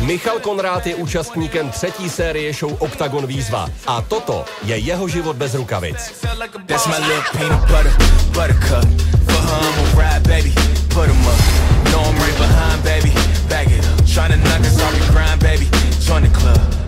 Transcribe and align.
Michal 0.00 0.40
Konrád 0.40 0.86
je 0.86 0.94
účastníkem 0.94 1.70
třetí 1.70 2.10
série 2.10 2.52
show 2.52 2.76
Octagon 2.78 3.26
Výzva. 3.26 3.68
A 3.86 4.00
toto 4.02 4.44
je 4.62 4.76
jeho 4.76 5.08
život 5.08 5.36
bez 5.36 5.54
rukavic. 5.54 6.24
Knock 14.42 14.60
us 14.60 14.80
off 14.82 15.10
grind, 15.10 15.42
baby. 15.42 15.68
Join 16.06 16.22
the 16.22 16.38
club. 16.40 16.87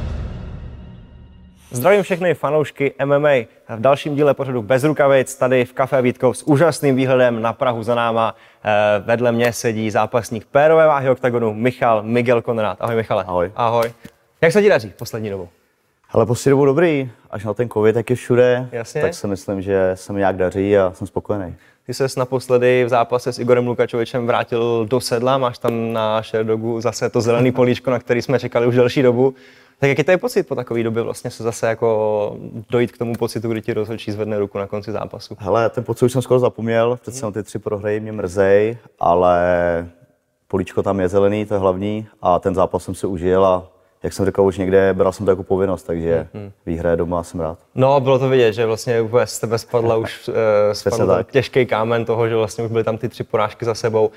Zdravím 1.73 2.03
všechny 2.03 2.35
fanoušky 2.35 2.93
MMA 3.05 3.29
v 3.69 3.81
dalším 3.81 4.15
díle 4.15 4.35
pořadu 4.35 4.63
Bez 4.63 4.85
rukavic 4.85 5.35
tady 5.37 5.65
v 5.65 5.73
Café 5.73 6.03
Vítkov 6.03 6.37
s 6.39 6.43
úžasným 6.43 6.97
výhledem 6.97 7.43
na 7.43 7.53
Prahu 7.53 7.83
za 7.83 7.95
náma. 7.95 8.35
Eh, 8.65 9.03
Vedle 9.05 9.33
mě 9.33 9.53
sedí 9.53 9.91
zápasník 9.91 10.45
pérové 10.45 10.87
váhy 10.87 11.11
oktagonu 11.11 11.55
Michal 11.55 12.03
Miguel 12.03 12.43
Konrad. 12.43 12.77
Ahoj 12.81 12.97
Michale. 12.97 13.25
Ahoj. 13.25 13.53
Ahoj. 13.57 13.93
Jak 14.41 14.53
se 14.53 14.63
ti 14.63 14.69
daří 14.69 14.93
poslední 14.99 15.31
dobou? 15.31 15.49
Ale 16.13 16.27
poslední 16.27 16.51
dobou 16.51 16.65
dobrý, 16.65 17.11
až 17.31 17.45
na 17.45 17.55
ten 17.55 17.69
covid, 17.69 17.97
jak 17.97 18.11
je 18.11 18.17
všude, 18.17 18.69
Jasně. 18.73 19.01
tak 19.03 19.15
si 19.15 19.27
myslím, 19.27 19.63
že 19.63 19.91
se 19.95 20.13
mi 20.13 20.19
nějak 20.19 20.37
daří 20.37 20.79
a 20.79 20.93
jsem 20.95 21.07
spokojený. 21.07 21.55
Ty 21.87 21.95
ses 21.95 22.17
naposledy 22.17 22.85
v 22.85 22.89
zápase 22.89 23.33
s 23.33 23.39
Igorem 23.39 23.67
Lukačovičem 23.67 24.27
vrátil 24.27 24.87
do 24.91 25.01
sedla, 25.01 25.39
máš 25.39 25.59
tam 25.59 25.93
na 25.93 26.23
Sherdogu 26.23 26.81
zase 26.81 27.11
to 27.11 27.21
zelený 27.21 27.53
políčko, 27.53 27.91
na 27.91 27.99
který 27.99 28.23
jsme 28.23 28.39
čekali 28.39 28.67
už 28.67 28.75
delší 28.77 29.03
dobu. 29.03 29.35
Tak 29.81 29.89
jaký 29.89 30.05
to 30.05 30.11
je 30.11 30.19
pocit 30.19 30.43
po 30.43 30.55
takové 30.55 30.83
době 30.83 31.03
vlastně 31.03 31.31
se 31.31 31.43
zase 31.43 31.67
jako 31.67 32.37
dojít 32.71 32.93
k 32.93 32.99
tomu 32.99 33.15
pocitu, 33.15 33.49
kdy 33.49 33.63
ti 33.63 33.73
rozhodčí 33.73 34.13
zvedne 34.13 34.39
ruku 34.39 34.59
na 34.59 34.67
konci 34.67 34.93
zápasu? 34.93 35.37
Hele, 35.39 35.71
ten 35.71 35.85
pocit 35.85 36.05
už 36.05 36.13
jsem 36.13 36.23
skoro 36.23 36.41
zapomněl, 36.41 36.99
přece 37.03 37.19
jenom 37.19 37.33
ty 37.33 37.43
tři 37.43 37.59
prohry 37.59 38.01
mě 38.01 38.13
mrzej, 38.13 38.79
ale 38.99 39.91
políčko 40.49 40.83
tam 40.83 41.01
je 41.01 41.09
zelený, 41.09 41.47
to 41.47 41.55
je 41.55 41.61
hlavní 41.61 42.07
a 42.23 42.39
ten 42.39 42.55
zápas 42.55 42.85
jsem 42.85 42.95
si 42.95 43.07
užil 43.07 43.47
a 43.47 43.71
jak 44.03 44.13
jsem 44.13 44.27
říkal 44.27 44.47
už 44.47 44.59
někde, 44.59 44.95
bral 44.95 45.13
jsem 45.13 45.27
to 45.27 45.33
jako 45.33 45.43
povinnost, 45.43 45.83
takže 45.83 46.29
výhra 46.67 46.91
je 46.91 46.97
doma 46.97 47.21
a 47.21 47.23
jsem 47.23 47.41
rád. 47.41 47.59
No, 47.75 48.01
bylo 48.01 48.19
to 48.19 48.29
vidět, 48.29 48.53
že 48.53 48.67
vlastně 48.67 49.01
úplně 49.01 49.27
z 49.27 49.39
tebe 49.39 49.59
spadla 49.59 49.97
už 49.97 50.29
uh, 50.29 50.35
spadl 50.73 51.07
tak. 51.07 51.31
těžký 51.31 51.67
kámen 51.67 52.05
toho, 52.05 52.29
že 52.29 52.37
vlastně 52.37 52.65
už 52.65 52.71
byly 52.71 52.85
tam 52.85 52.99
ty 52.99 53.09
tři 53.09 53.25
porážky 53.25 53.65
za 53.65 53.75
sebou. 53.75 54.07
Uh, 54.07 54.13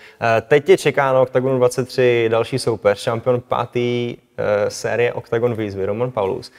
teď 0.48 0.70
je 0.70 0.78
čeká 0.78 1.14
na 1.14 1.22
Octagon 1.22 1.58
23 1.58 2.28
další 2.32 2.60
soupeř, 2.60 3.00
šampion 3.00 3.42
pátý 3.42 4.18
uh, 4.18 4.46
série 4.68 5.14
Octagon 5.14 5.54
výzvy, 5.56 5.86
Roman 5.86 6.12
Paulus. 6.12 6.52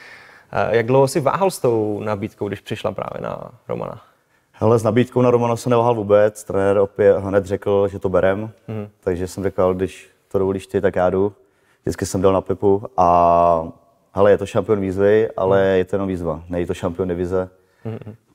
Uh, 0.53 0.73
jak 0.75 0.85
dlouho 0.85 1.07
si 1.07 1.19
váhal 1.19 1.51
s 1.51 1.59
tou 1.59 2.01
nabídkou, 2.03 2.47
když 2.47 2.59
přišla 2.59 2.91
právě 2.91 3.21
na 3.21 3.51
Romana? 3.69 4.01
Hele, 4.51 4.79
s 4.79 4.83
nabídkou 4.83 5.21
na 5.21 5.31
Romana 5.31 5.55
jsem 5.55 5.69
neváhal 5.69 5.95
vůbec, 5.95 6.43
trenér 6.43 6.77
opět 6.77 7.17
hned 7.17 7.45
řekl, 7.45 7.87
že 7.87 7.99
to 7.99 8.09
berem, 8.09 8.51
takže 8.99 9.27
jsem 9.27 9.43
řekl, 9.43 9.73
když 9.73 10.09
to 10.31 10.39
dovolíš 10.39 10.67
ty, 10.67 10.81
tak 10.81 10.95
já 10.95 11.09
jdu. 11.09 11.33
Vždycky 11.85 12.05
jsem 12.05 12.21
dal 12.21 12.33
na 12.33 12.41
Pepu 12.41 12.83
a 12.97 13.67
hele, 14.13 14.31
je 14.31 14.37
to 14.37 14.45
šampion 14.45 14.79
výzvy, 14.79 15.29
ale 15.37 15.61
je 15.61 15.85
to 15.85 15.95
jenom 15.95 16.07
výzva, 16.07 16.43
není 16.49 16.65
to 16.65 16.73
šampion 16.73 17.07
divize, 17.07 17.49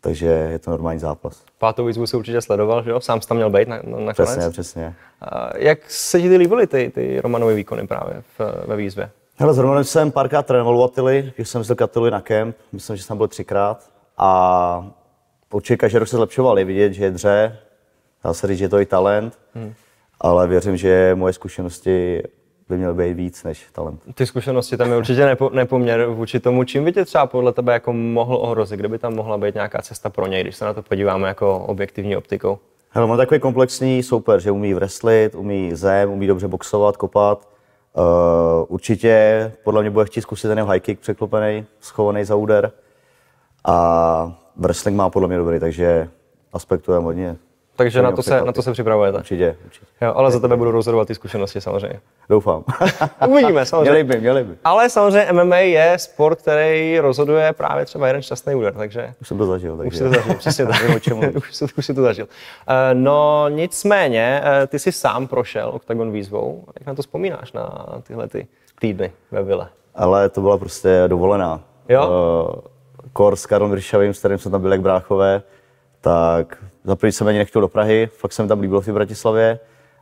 takže 0.00 0.26
je 0.26 0.58
to 0.58 0.70
normální 0.70 1.00
zápas. 1.00 1.44
Pátou 1.58 1.84
výzvu 1.84 2.06
si 2.06 2.16
určitě 2.16 2.40
sledoval, 2.40 2.82
že 2.82 2.90
jo? 2.90 3.00
Sám 3.00 3.20
jsi 3.20 3.28
tam 3.28 3.36
měl 3.36 3.50
být 3.50 3.68
na, 3.68 3.76
na, 3.76 3.82
nakonec. 3.82 4.14
Přesně, 4.30 4.50
přesně. 4.50 4.94
Uh, 5.32 5.50
jak 5.54 5.90
se 5.90 6.20
ti 6.20 6.28
ty 6.28 6.36
líbily 6.36 6.66
ty, 6.66 6.92
ty 6.94 7.20
Romanové 7.20 7.54
výkony 7.54 7.86
právě 7.86 8.22
v, 8.38 8.64
ve 8.66 8.76
výzvě? 8.76 9.10
Hele, 9.36 9.54
s 9.54 9.58
Romanem 9.58 9.84
jsem 9.84 10.12
párkrát 10.12 10.46
trénoval 10.46 10.76
u 10.76 10.84
Attily, 10.84 11.32
když 11.36 11.48
jsem 11.48 11.60
jezdil 11.60 11.76
k 11.76 11.82
Attily 11.82 12.10
na 12.10 12.20
kemp, 12.20 12.56
myslím, 12.72 12.96
že 12.96 13.02
jsem 13.02 13.16
byl 13.16 13.28
třikrát 13.28 13.90
a 14.18 14.90
určitě 15.52 15.76
každý 15.76 15.98
rok 15.98 16.08
se 16.08 16.16
zlepšoval, 16.16 16.58
je 16.58 16.64
vidět, 16.64 16.92
že 16.92 17.04
je 17.04 17.10
dře, 17.10 17.58
dá 18.24 18.34
se 18.34 18.46
říct, 18.46 18.58
že 18.58 18.64
je 18.64 18.68
to 18.68 18.80
i 18.80 18.86
talent, 18.86 19.38
ale 20.20 20.46
věřím, 20.46 20.76
že 20.76 21.12
moje 21.14 21.32
zkušenosti 21.32 22.22
by 22.70 22.76
měly 22.76 22.94
být 22.94 23.14
víc 23.14 23.44
než 23.44 23.66
talent. 23.72 24.00
Ty 24.14 24.26
zkušenosti 24.26 24.76
tam 24.76 24.90
je 24.90 24.96
určitě 24.96 25.26
nepo, 25.26 25.50
nepoměr 25.50 26.06
vůči 26.06 26.40
tomu, 26.40 26.64
čím 26.64 26.84
by 26.84 26.92
tě 26.92 27.04
třeba 27.04 27.26
podle 27.26 27.52
tebe 27.52 27.72
jako 27.72 27.92
mohl 27.92 28.36
ohrozit, 28.36 28.78
kde 28.78 28.88
by 28.88 28.98
tam 28.98 29.14
mohla 29.14 29.38
být 29.38 29.54
nějaká 29.54 29.82
cesta 29.82 30.10
pro 30.10 30.26
něj, 30.26 30.42
když 30.42 30.56
se 30.56 30.64
na 30.64 30.72
to 30.74 30.82
podíváme 30.82 31.28
jako 31.28 31.58
objektivní 31.58 32.16
optikou. 32.16 32.58
Hele, 32.90 33.06
mám 33.06 33.16
takový 33.16 33.40
komplexní 33.40 34.02
soupeř, 34.02 34.42
že 34.42 34.50
umí 34.50 34.74
wrestlit, 34.74 35.34
umí 35.34 35.70
zem, 35.74 36.10
umí 36.10 36.26
dobře 36.26 36.48
boxovat, 36.48 36.96
kopat. 36.96 37.48
Uh, 37.96 38.04
určitě 38.68 39.52
podle 39.64 39.80
mě 39.80 39.90
bude 39.90 40.04
chtít 40.04 40.20
zkusit 40.20 40.48
ten 40.48 40.58
jeho 40.58 40.68
high 40.68 40.80
kick 40.80 41.00
překlopený, 41.00 41.66
schovaný 41.80 42.24
za 42.24 42.34
úder. 42.34 42.72
A 43.64 44.38
wrestling 44.56 44.96
má 44.96 45.10
podle 45.10 45.28
mě 45.28 45.36
dobrý, 45.36 45.60
takže 45.60 46.08
aspektujeme 46.52 47.04
hodně. 47.04 47.36
Takže 47.76 48.02
na 48.02 48.12
to, 48.12 48.22
se, 48.22 48.40
na 48.40 48.52
to 48.52 48.62
se 48.62 48.72
připravujete. 48.72 49.18
Určitě, 49.18 49.56
určitě. 49.64 49.86
Jo, 50.00 50.12
ale 50.16 50.30
za 50.30 50.40
tebe 50.40 50.56
budou 50.56 50.70
rozhodovat 50.70 51.08
ty 51.08 51.14
zkušenosti 51.14 51.60
samozřejmě. 51.60 52.00
Doufám. 52.28 52.64
Uvidíme 53.28 53.66
samozřejmě. 53.66 53.90
měli 53.90 54.04
by, 54.04 54.20
měli 54.20 54.44
by. 54.44 54.54
Ale 54.64 54.90
samozřejmě 54.90 55.32
MMA 55.32 55.56
je 55.56 55.98
sport, 55.98 56.42
který 56.42 56.98
rozhoduje 56.98 57.52
právě 57.52 57.84
třeba 57.84 58.06
jeden 58.06 58.22
šťastný 58.22 58.54
úder, 58.54 58.74
takže 58.74 59.14
Už 59.20 59.28
jsem 59.28 59.38
to 59.38 59.46
zažil, 59.46 59.76
takže 59.76 59.88
už 59.88 59.96
si 59.96 60.04
to 60.04 60.10
zažil, 60.10 60.34
přesně 60.34 60.66
tak. 60.66 60.76
Už, 61.36 61.54
si, 61.56 61.64
už 61.78 61.86
si 61.86 61.94
to 61.94 62.02
zažil. 62.02 62.28
Eh, 62.68 62.94
No 62.94 63.48
nicméně, 63.48 64.42
eh, 64.44 64.66
ty 64.66 64.78
jsi 64.78 64.92
sám 64.92 65.26
prošel 65.26 65.68
Octagon 65.68 66.12
výzvou. 66.12 66.64
Jak 66.78 66.86
na 66.86 66.94
to 66.94 67.02
vzpomínáš 67.02 67.52
na 67.52 67.86
tyhle 68.02 68.28
ty 68.28 68.46
týdny 68.80 69.12
ve 69.30 69.42
Vile? 69.42 69.68
Ale 69.94 70.28
to 70.28 70.40
byla 70.40 70.58
prostě 70.58 71.04
dovolená. 71.06 71.60
Jo? 71.88 72.08
Uh, 72.08 72.60
kor 73.12 73.36
s 73.36 73.46
Karlem 73.46 73.72
Ryšavým, 73.72 74.14
s 74.14 74.18
kterým 74.18 74.38
jsem 74.38 74.52
tam 74.52 74.60
byl 74.60 74.72
jak 74.72 74.80
bráchové, 74.80 75.42
tak 76.00 76.64
za 76.84 76.96
první 76.96 77.12
jsem 77.12 77.26
ani 77.26 77.38
nechtěl 77.38 77.62
do 77.62 77.68
Prahy, 77.68 78.08
fakt 78.16 78.32
se 78.32 78.42
mi 78.42 78.48
tam 78.48 78.60
líbilo 78.60 78.80
v 78.80 78.88
Bratislavě 78.88 79.58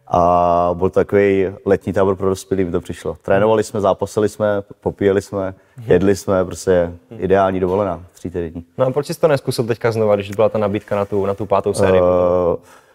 a 0.06 0.70
byl 0.74 0.90
takový 0.90 1.46
letní 1.64 1.92
tábor 1.92 2.16
pro 2.16 2.28
dospělí, 2.28 2.64
mi 2.64 2.70
to 2.70 2.80
přišlo. 2.80 3.16
Trénovali 3.22 3.64
jsme, 3.64 3.80
zápasili 3.80 4.28
jsme, 4.28 4.62
popíjeli 4.80 5.22
jsme, 5.22 5.54
jedli 5.86 6.16
jsme, 6.16 6.44
prostě 6.44 6.92
ideální 7.18 7.60
dovolená, 7.60 8.02
tři 8.12 8.30
týdny. 8.30 8.62
No 8.78 8.86
a 8.86 8.90
proč 8.90 9.06
jsi 9.06 9.20
to 9.20 9.28
neskusil 9.28 9.64
teďka 9.64 9.92
znova, 9.92 10.14
když 10.14 10.30
byla 10.30 10.48
ta 10.48 10.58
nabídka 10.58 10.96
na 10.96 11.04
tu, 11.04 11.26
na 11.26 11.34
tu 11.34 11.46
pátou 11.46 11.74
sérii? 11.74 12.00
Uh, 12.00 12.08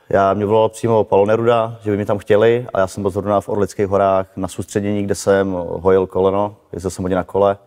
já 0.10 0.34
mě 0.34 0.46
volal 0.46 0.70
přímo 0.70 1.04
Paolo 1.04 1.26
Neruda, 1.26 1.78
že 1.84 1.92
by 1.92 1.98
mě 1.98 2.06
tam 2.06 2.18
chtěli 2.18 2.66
a 2.74 2.80
já 2.80 2.88
jsem 2.88 3.04
byl 3.04 3.12
zrovna 3.12 3.42
v 3.42 3.50
Orlických 3.50 3.88
horách 3.88 4.28
na 4.36 4.48
soustředění, 4.48 5.04
kde 5.04 5.16
jsem 5.16 5.52
hojil 5.70 6.08
koleno, 6.08 6.56
jezdil 6.74 6.92
jsem 6.92 7.04
hodně 7.04 7.16
na 7.16 7.24
kole. 7.24 7.58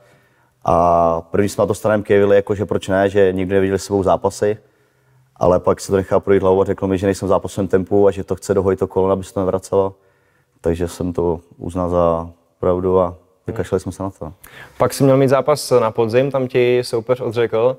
A 0.65 1.21
první 1.21 1.49
jsme 1.49 1.63
na 1.63 1.67
to 1.67 1.75
starém 1.75 2.03
kejvili, 2.03 2.37
jako 2.37 2.55
že 2.55 2.67
proč 2.67 2.89
ne, 2.89 3.09
že 3.09 3.33
nikdy 3.33 3.55
neviděli 3.55 3.79
s 3.79 3.85
sebou 3.85 4.03
zápasy. 4.03 4.59
Ale 5.41 5.61
pak 5.61 5.81
se 5.81 5.93
to 5.93 5.97
nechal 5.97 6.21
projít 6.21 6.43
hlavou 6.43 6.61
a 6.61 6.65
řekl 6.65 6.87
mi, 6.87 6.99
že 6.99 7.07
nejsem 7.07 7.27
v 7.27 7.29
zápasovém 7.29 7.69
tempu 7.69 8.07
a 8.07 8.11
že 8.11 8.25
to 8.25 8.37
chce 8.37 8.55
dohojit 8.55 8.79
to 8.79 8.87
koleno, 8.87 9.13
aby 9.13 9.25
se 9.25 9.35
to 9.35 9.41
nevracelo. 9.41 9.95
Takže 10.61 10.89
jsem 10.89 11.13
to 11.13 11.41
uznal 11.59 11.89
za 11.91 12.31
pravdu 12.61 13.01
a 13.01 13.15
vykašlali 13.47 13.81
jsme 13.81 13.93
se 13.93 14.03
na 14.03 14.11
to. 14.11 14.33
Pak 14.79 14.95
jsi 14.95 15.05
měl 15.05 15.17
mít 15.17 15.29
zápas 15.29 15.71
na 15.81 15.91
podzim, 15.91 16.31
tam 16.31 16.49
ti 16.49 16.79
soupeř 16.85 17.21
odřekl. 17.21 17.77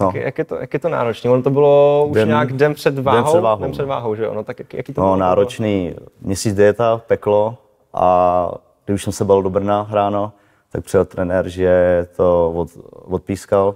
No. 0.00 0.06
Tak 0.06 0.14
jak, 0.14 0.38
je 0.38 0.44
to, 0.44 0.56
jak 0.56 0.74
je 0.74 0.78
to 0.80 0.88
náročné? 0.88 1.30
Ono 1.30 1.42
to 1.42 1.50
bylo 1.50 2.06
už 2.10 2.14
Den- 2.14 2.28
nějak 2.28 2.52
den 2.52 2.74
před 2.74 2.98
váhou? 2.98 3.30
před 3.32 3.40
váhou, 3.40 3.62
Den 3.62 3.72
před 3.72 3.84
váhou, 3.86 4.14
že 4.14 4.24
jo? 4.24 4.34
No 4.34 4.44
tak 4.44 4.58
jak, 4.58 4.74
jaký 4.74 4.92
to 4.92 5.00
No, 5.00 5.06
bylo? 5.06 5.16
náročný 5.16 5.94
měsíc 6.20 6.54
dieta, 6.54 7.00
peklo 7.06 7.56
a 7.94 8.50
když 8.84 8.94
už 8.94 9.04
jsem 9.04 9.12
se 9.12 9.24
bal 9.24 9.42
do 9.42 9.50
Brna 9.50 9.86
ráno, 9.90 10.32
tak 10.72 10.84
přijel 10.84 11.04
trenér, 11.04 11.48
že 11.48 12.06
to 12.16 12.52
od, 12.56 12.68
odpískal. 13.04 13.74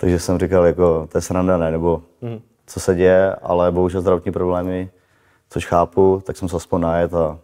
Takže 0.00 0.18
jsem 0.18 0.38
říkal, 0.38 0.64
jako, 0.66 1.08
to 1.12 1.18
je 1.18 1.22
sranda, 1.22 1.56
ne, 1.56 1.70
nebo 1.70 2.02
Mhm. 2.20 2.40
co 2.66 2.80
se 2.80 2.94
děje, 2.94 3.34
ale 3.42 3.72
bohužel 3.72 4.00
zdravotní 4.00 4.32
problémy, 4.32 4.90
což 5.50 5.66
chápu, 5.66 6.22
tak 6.26 6.36
jsem 6.36 6.48
se 6.48 6.56
aspoň 6.56 6.80
najet 6.80 7.14
a 7.14 7.38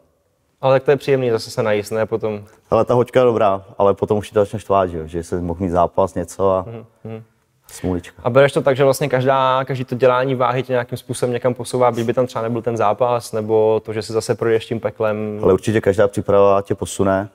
Ale 0.61 0.75
tak 0.75 0.83
to 0.85 0.91
je 0.91 0.97
příjemný 0.97 1.31
zase 1.31 1.51
se 1.51 1.63
najíst, 1.63 1.93
ne? 1.93 2.07
Potom 2.07 2.45
ale 2.71 2.85
ta 2.85 2.95
hoďka 2.95 3.21
je 3.21 3.25
dobrá, 3.27 3.65
ale 3.79 3.95
potom 3.95 4.19
už 4.19 4.29
ti 4.29 4.35
to 4.35 4.41
začne 4.41 4.59
štvát, 4.59 4.91
že, 4.91 5.09
že 5.09 5.23
se 5.23 5.41
mohl 5.41 5.61
mít 5.61 5.69
zápas, 5.71 6.15
něco 6.15 6.51
a 6.51 6.67
Mhm, 7.05 7.23
smůlička. 7.67 8.23
A 8.25 8.31
bereš 8.31 8.53
to 8.53 8.63
tak, 8.63 8.77
že 8.77 8.85
vlastně 8.85 9.09
každá, 9.09 9.65
každý 9.65 9.85
to 9.85 9.95
dělání 9.95 10.35
váhy 10.35 10.63
tě 10.63 10.73
nějakým 10.73 10.99
způsobem 10.99 11.33
někam 11.33 11.55
posouvá, 11.55 11.91
byť 11.91 12.07
by 12.07 12.13
tam 12.15 12.27
třeba 12.27 12.43
nebyl 12.43 12.63
ten 12.63 12.77
zápas, 12.77 13.33
nebo 13.33 13.81
to, 13.85 13.93
že 13.93 14.03
si 14.03 14.13
zase 14.13 14.35
projdeš 14.35 14.67
tím 14.67 14.81
peklem. 14.81 15.41
Ale 15.43 15.53
určitě 15.53 15.81
každá 15.81 16.09
příprava 16.09 16.63
tě 16.63 16.75
posune, 16.75 17.29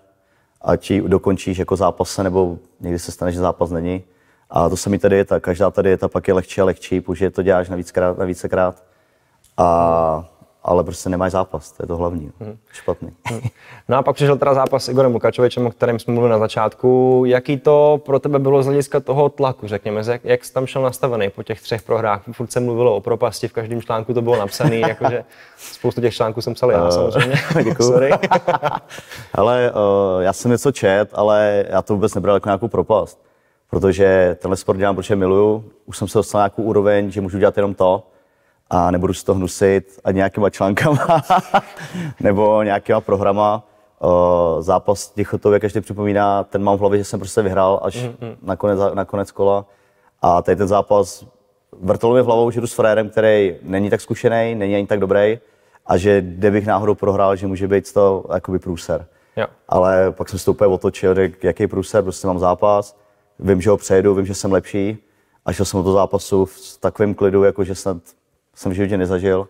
ať 0.62 0.92
ji 0.92 1.02
dokončíš 1.02 1.58
jako 1.58 1.76
zápase, 1.76 2.24
nebo 2.24 2.58
někdy 2.80 3.00
se 3.00 3.12
stane, 3.12 3.32
že 3.32 3.40
zápas 3.40 3.70
není. 3.72 4.04
A 4.52 4.70
to 4.70 4.78
se 4.78 4.90
mi 4.90 5.00
tady 5.00 5.16
dieta. 5.16 5.40
Každá 5.40 5.72
ta 5.72 5.82
dieta 5.82 6.08
pak 6.08 6.28
je 6.28 6.34
lehčí 6.34 6.62
a 6.62 6.66
lehčí, 6.66 7.02
protože 7.02 7.30
to 7.30 7.42
děláš 7.42 7.70
na, 7.70 7.76
víckrát, 7.76 8.18
na 8.18 8.26
vícekrát. 8.26 8.84
A, 9.58 10.26
ale 10.64 10.84
prostě 10.84 11.10
nemáš 11.10 11.32
zápas, 11.32 11.72
to 11.72 11.84
je 11.84 11.88
to 11.88 11.98
hlavní. 11.98 12.32
Špatný. 12.72 13.10
No 13.90 13.98
a 13.98 14.04
pak 14.04 14.16
přišel 14.16 14.38
teda 14.38 14.54
zápas 14.54 14.86
s 14.86 14.90
Igorem 14.90 15.14
Lukačovičem, 15.14 15.68
o 15.68 15.72
kterém 15.72 16.00
jsme 16.00 16.14
mluvili 16.14 16.32
na 16.32 16.40
začátku. 16.40 17.24
Jaký 17.26 17.58
to 17.58 18.02
pro 18.06 18.20
tebe 18.20 18.40
bylo 18.40 18.64
z 18.64 18.66
hlediska 18.66 19.00
toho 19.00 19.30
tlaku, 19.30 19.68
řekněme, 19.68 20.02
jak, 20.08 20.26
jak 20.26 20.46
jsi 20.46 20.54
tam 20.54 20.66
šel 20.66 20.82
nastavený 20.82 21.30
po 21.30 21.44
těch 21.44 21.62
třech 21.62 21.82
prohrách? 21.82 22.22
Furt 22.32 22.52
se 22.52 22.60
mluvilo 22.60 22.96
o 22.96 23.02
propasti, 23.02 23.48
v 23.48 23.54
každém 23.54 23.82
článku 23.82 24.14
to 24.14 24.22
bylo 24.22 24.36
napsané, 24.36 24.76
jakože 24.80 25.24
spoustu 25.58 26.02
těch 26.02 26.16
článků 26.16 26.42
jsem 26.42 26.54
psal 26.54 26.72
já 26.72 26.92
samozřejmě. 26.92 27.36
děkuju. 27.64 27.90
Sorry. 27.90 28.12
ale 29.34 29.72
uh, 29.72 30.22
já 30.22 30.34
jsem 30.34 30.52
něco 30.52 30.72
čet, 30.72 31.10
ale 31.14 31.66
já 31.70 31.82
to 31.82 31.94
vůbec 31.94 32.16
nebral 32.16 32.36
jako 32.36 32.50
nějakou 32.50 32.68
propast. 32.68 33.31
Protože 33.72 34.38
tenhle 34.42 34.58
sport 34.58 34.78
dělám, 34.78 34.96
protože 34.96 35.16
miluju. 35.16 35.64
Už 35.86 35.98
jsem 35.98 36.08
se 36.08 36.18
dostal 36.18 36.40
na 36.40 36.44
nějakou 36.44 36.64
úroveň, 36.64 37.12
že 37.12 37.22
můžu 37.22 37.38
dělat 37.38 37.58
jenom 37.58 37.74
to. 37.74 38.04
a 38.70 38.92
nebudu 38.92 39.14
si 39.14 39.26
to 39.26 39.34
hnusit 39.34 40.00
a 40.04 40.12
nějakýma 40.12 40.50
článkama 40.50 41.22
nebo 42.20 42.64
nějakýma 42.64 43.02
programa. 43.02 43.64
Uh, 44.00 44.62
zápas 44.62 45.10
Tichotově 45.10 45.60
každý 45.60 45.82
připomíná, 45.82 46.44
ten 46.44 46.64
mám 46.64 46.78
v 46.78 46.80
hlavě, 46.80 46.98
že 46.98 47.04
jsem 47.04 47.20
prostě 47.20 47.42
vyhrál 47.42 47.80
až 47.84 47.96
mm-hmm. 47.96 48.36
na, 48.42 48.56
konec, 48.56 48.80
na 48.94 49.06
konec 49.06 49.32
kola. 49.32 49.66
A 50.22 50.42
tady 50.42 50.56
ten 50.56 50.68
zápas 50.68 51.26
vrtalo 51.82 52.14
mi 52.14 52.22
v 52.22 52.26
hlavou, 52.26 52.52
že 52.52 52.62
jdu 52.62 52.68
s 52.68 52.74
frérem, 52.74 53.10
který 53.10 53.56
není 53.62 53.90
tak 53.90 54.02
zkušený, 54.02 54.56
není 54.56 54.76
ani 54.76 54.88
tak 54.88 55.00
dobrý 55.00 55.40
a 55.86 55.98
že 55.98 56.22
kdybych 56.22 56.66
náhodou 56.66 56.96
prohrál, 56.96 57.36
že 57.36 57.48
může 57.48 57.68
být 57.68 57.94
to 57.94 58.26
jakoby 58.34 58.60
průser. 58.60 59.06
Jo. 59.36 59.48
Ale 59.70 60.12
pak 60.12 60.30
jsem 60.30 60.40
se 60.40 60.46
to 60.46 60.52
úplně 60.52 60.68
otočil, 60.68 61.16
řekl, 61.16 61.46
jaký 61.46 61.68
průser, 61.68 62.04
prostě 62.04 62.28
mám 62.28 62.40
zápas, 62.40 63.01
vím, 63.42 63.62
že 63.62 63.70
ho 63.70 63.78
přejdu, 63.78 64.16
vím, 64.16 64.26
že 64.26 64.34
jsem 64.34 64.52
lepší 64.52 64.98
a 65.46 65.54
šel 65.54 65.66
jsem 65.66 65.80
do 65.80 65.84
toho 65.84 65.94
zápasu 65.94 66.46
v 66.46 66.78
takovém 66.80 67.14
klidu, 67.14 67.44
jako 67.44 67.64
že 67.64 67.76
snad 67.76 67.98
jsem 68.56 68.72
v 68.72 68.76
životě 68.76 68.98
nezažil. 68.98 69.48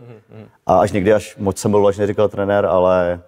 A 0.66 0.80
až 0.80 0.92
někdy, 0.92 1.14
až 1.14 1.38
moc 1.38 1.58
jsem 1.58 1.72
byl 1.72 1.82
vážně, 1.82 2.08
říkal 2.08 2.30
trenér, 2.30 2.66
ale 2.66 3.22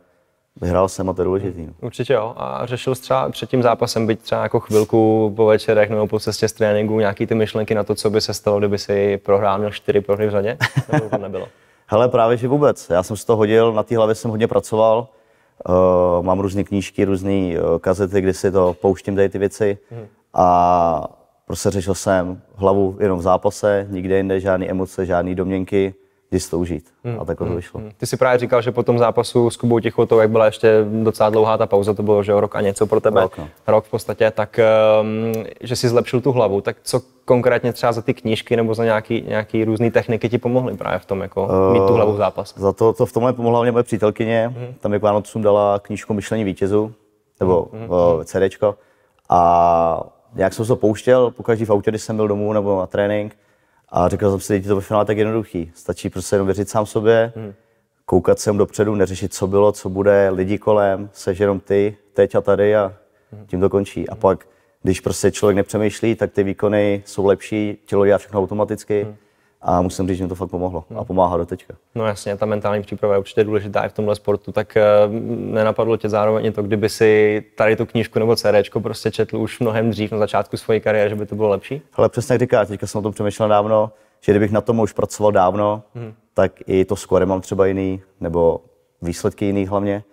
vyhrál 0.61 0.89
jsem 0.89 1.09
a 1.09 1.13
to 1.13 1.21
je 1.21 1.25
důležitý. 1.25 1.69
Určitě 1.81 2.13
jo. 2.13 2.33
A 2.37 2.65
řešil 2.65 2.95
jsi 2.95 3.01
třeba 3.01 3.29
před 3.29 3.49
tím 3.49 3.63
zápasem, 3.63 4.07
byť 4.07 4.21
třeba 4.21 4.43
jako 4.43 4.59
chvilku 4.59 5.33
po 5.35 5.45
večerech 5.45 5.89
nebo 5.89 6.07
po 6.07 6.19
cestě 6.19 6.47
z 6.47 6.53
tréninku, 6.53 6.99
nějaký 6.99 7.27
ty 7.27 7.35
myšlenky 7.35 7.75
na 7.75 7.83
to, 7.83 7.95
co 7.95 8.09
by 8.09 8.21
se 8.21 8.33
stalo, 8.33 8.59
kdyby 8.59 8.77
si 8.77 9.17
prohrál 9.17 9.57
měl 9.57 9.71
čtyři 9.71 10.01
prohry 10.01 10.27
v 10.27 10.31
řadě? 10.31 10.57
Nebo 10.91 11.09
to 11.09 11.17
nebylo? 11.17 11.47
Hele, 11.87 12.09
právě 12.09 12.37
že 12.37 12.47
vůbec. 12.47 12.89
Já 12.89 13.03
jsem 13.03 13.17
si 13.17 13.25
to 13.25 13.35
hodil, 13.35 13.73
na 13.73 13.83
té 13.83 13.95
hlavě 13.95 14.15
jsem 14.15 14.31
hodně 14.31 14.47
pracoval. 14.47 15.07
Uh, 15.69 16.25
mám 16.25 16.39
různé 16.39 16.63
knížky, 16.63 17.05
různé 17.05 17.31
uh, 17.31 17.79
kazety, 17.79 18.21
kde 18.21 18.33
si 18.33 18.51
to 18.51 18.75
pouštím 18.81 19.15
tady 19.15 19.29
ty 19.29 19.37
věci. 19.37 19.77
Hmm. 19.91 20.07
A 20.33 21.07
prostě 21.45 21.69
řešil 21.69 21.95
jsem 21.95 22.41
hlavu 22.55 22.97
jenom 22.99 23.19
v 23.19 23.21
zápase, 23.21 23.87
nikde 23.89 24.17
jinde, 24.17 24.39
žádné 24.39 24.65
emoce, 24.65 25.05
žádné 25.05 25.35
domněnky, 25.35 25.93
kdy 26.29 26.39
si 26.39 26.49
to 26.51 26.59
užít. 26.59 26.85
Hmm. 27.03 27.19
A 27.19 27.25
takhle 27.25 27.47
to 27.47 27.55
vyšlo. 27.55 27.79
Hmm. 27.79 27.91
Ty 27.97 28.05
si 28.05 28.17
právě 28.17 28.39
říkal, 28.39 28.61
že 28.61 28.71
po 28.71 28.83
tom 28.83 28.99
zápasu 28.99 29.49
s 29.49 29.57
Kubou 29.57 29.79
Tichotou, 29.79 30.19
jak 30.19 30.29
byla 30.29 30.45
ještě 30.45 30.85
docela 31.03 31.29
dlouhá 31.29 31.57
ta 31.57 31.67
pauza, 31.67 31.93
to 31.93 32.03
bylo 32.03 32.23
že 32.23 32.39
rok 32.39 32.55
a 32.55 32.61
něco 32.61 32.87
pro 32.87 32.99
tebe, 32.99 33.21
Rok, 33.21 33.37
no. 33.37 33.47
rok 33.67 33.85
v 33.85 33.89
podstatě, 33.89 34.31
tak 34.31 34.59
um, 35.01 35.43
že 35.61 35.75
si 35.75 35.89
zlepšil 35.89 36.21
tu 36.21 36.31
hlavu. 36.31 36.61
Tak 36.61 36.77
co 36.83 37.01
konkrétně 37.25 37.73
třeba 37.73 37.91
za 37.91 38.01
ty 38.01 38.13
knížky 38.13 38.55
nebo 38.55 38.73
za 38.73 38.83
nějaký, 38.83 39.25
nějaký 39.27 39.65
různé 39.65 39.91
techniky 39.91 40.29
ti 40.29 40.37
pomohly 40.37 40.77
právě 40.77 40.99
v 40.99 41.05
tom, 41.05 41.21
jako 41.21 41.43
uh, 41.43 41.73
mít 41.73 41.87
tu 41.87 41.93
hlavu 41.93 42.13
v 42.13 42.17
zápase? 42.17 42.53
Za 42.57 42.73
to, 42.73 42.93
to 42.93 43.05
v 43.05 43.13
tomhle 43.13 43.33
pomohla 43.33 43.61
mě 43.61 43.71
moje 43.71 43.83
přítelkyně. 43.83 44.53
Hmm. 44.57 44.73
Tam 44.79 44.91
mi 44.91 44.99
k 44.99 45.03
Vánocům 45.03 45.41
dala 45.41 45.79
knížku 45.79 46.13
Myšlení 46.13 46.43
vítězů, 46.43 46.93
nebo 47.39 47.67
hmm. 47.73 47.89
uh, 47.89 48.23
CDčko. 48.23 48.75
A 49.29 50.03
nějak 50.35 50.53
jsem 50.53 50.65
se 50.65 50.69
to 50.69 50.75
pouštěl, 50.75 51.31
pokaždý 51.31 51.65
v 51.65 51.69
autě, 51.69 51.91
když 51.91 52.01
jsem 52.01 52.15
byl 52.15 52.27
domů 52.27 52.53
nebo 52.53 52.79
na 52.79 52.87
trénink. 52.87 53.37
A 53.89 54.09
řekl 54.09 54.31
jsem 54.31 54.39
si, 54.39 54.61
že 54.61 54.69
to 54.69 54.75
ve 54.75 54.81
finále 54.81 55.05
tak 55.05 55.17
jednoduchý. 55.17 55.71
Stačí 55.75 56.09
prostě 56.09 56.35
jenom 56.35 56.47
věřit 56.47 56.69
sám 56.69 56.85
sobě, 56.85 57.33
hmm. 57.35 57.53
koukat 58.05 58.39
sem 58.39 58.57
dopředu, 58.57 58.95
neřešit, 58.95 59.33
co 59.33 59.47
bylo, 59.47 59.71
co 59.71 59.89
bude, 59.89 60.29
lidi 60.29 60.57
kolem, 60.57 61.09
seš 61.13 61.39
jenom 61.39 61.59
ty, 61.59 61.97
teď 62.13 62.35
a 62.35 62.41
tady 62.41 62.75
a 62.75 62.93
tím 63.47 63.59
to 63.59 63.69
končí. 63.69 64.09
A 64.09 64.15
pak, 64.15 64.47
když 64.83 64.99
prostě 64.99 65.31
člověk 65.31 65.55
nepřemýšlí, 65.55 66.15
tak 66.15 66.31
ty 66.31 66.43
výkony 66.43 67.03
jsou 67.05 67.25
lepší, 67.25 67.77
tělo 67.85 68.05
dělá 68.05 68.17
všechno 68.17 68.39
automaticky. 68.39 69.03
Hmm. 69.03 69.15
A 69.65 69.81
musím 69.81 70.07
říct, 70.07 70.17
že 70.17 70.23
mi 70.23 70.29
to 70.29 70.35
fakt 70.35 70.49
pomohlo 70.49 70.85
a 70.95 71.03
pomáhá 71.03 71.37
do 71.37 71.45
teďka. 71.45 71.73
No 71.95 72.05
jasně, 72.05 72.37
ta 72.37 72.45
mentální 72.45 72.83
příprava 72.83 73.13
je 73.13 73.19
určitě 73.19 73.43
důležitá 73.43 73.85
i 73.85 73.89
v 73.89 73.93
tomhle 73.93 74.15
sportu, 74.15 74.51
tak 74.51 74.77
uh, 75.07 75.13
nenapadlo 75.53 75.97
tě 75.97 76.09
zároveň 76.09 76.53
to, 76.53 76.63
kdyby 76.63 76.89
si 76.89 77.43
tady 77.57 77.75
tu 77.75 77.85
knížku 77.85 78.19
nebo 78.19 78.35
CD 78.35 78.69
prostě 78.83 79.11
četl 79.11 79.37
už 79.37 79.59
mnohem 79.59 79.89
dřív 79.89 80.11
na 80.11 80.17
začátku 80.17 80.57
své 80.57 80.79
kariéry, 80.79 81.09
že 81.09 81.15
by 81.15 81.25
to 81.25 81.35
bylo 81.35 81.49
lepší? 81.49 81.81
Ale 81.93 82.09
přesně 82.09 82.33
jak 82.33 82.39
říkáš, 82.39 82.67
teďka 82.67 82.87
jsem 82.87 82.99
o 82.99 83.01
tom 83.01 83.11
přemýšlel 83.11 83.49
dávno, 83.49 83.91
že 84.21 84.31
kdybych 84.31 84.51
na 84.51 84.61
tom 84.61 84.79
už 84.79 84.93
pracoval 84.93 85.31
dávno, 85.31 85.83
hmm. 85.95 86.13
tak 86.33 86.51
i 86.67 86.85
to 86.85 86.95
skore 86.95 87.25
mám 87.25 87.41
třeba 87.41 87.65
jiný, 87.65 88.01
nebo 88.19 88.61
výsledky 89.01 89.45
jiný 89.45 89.65
hlavně. 89.67 90.03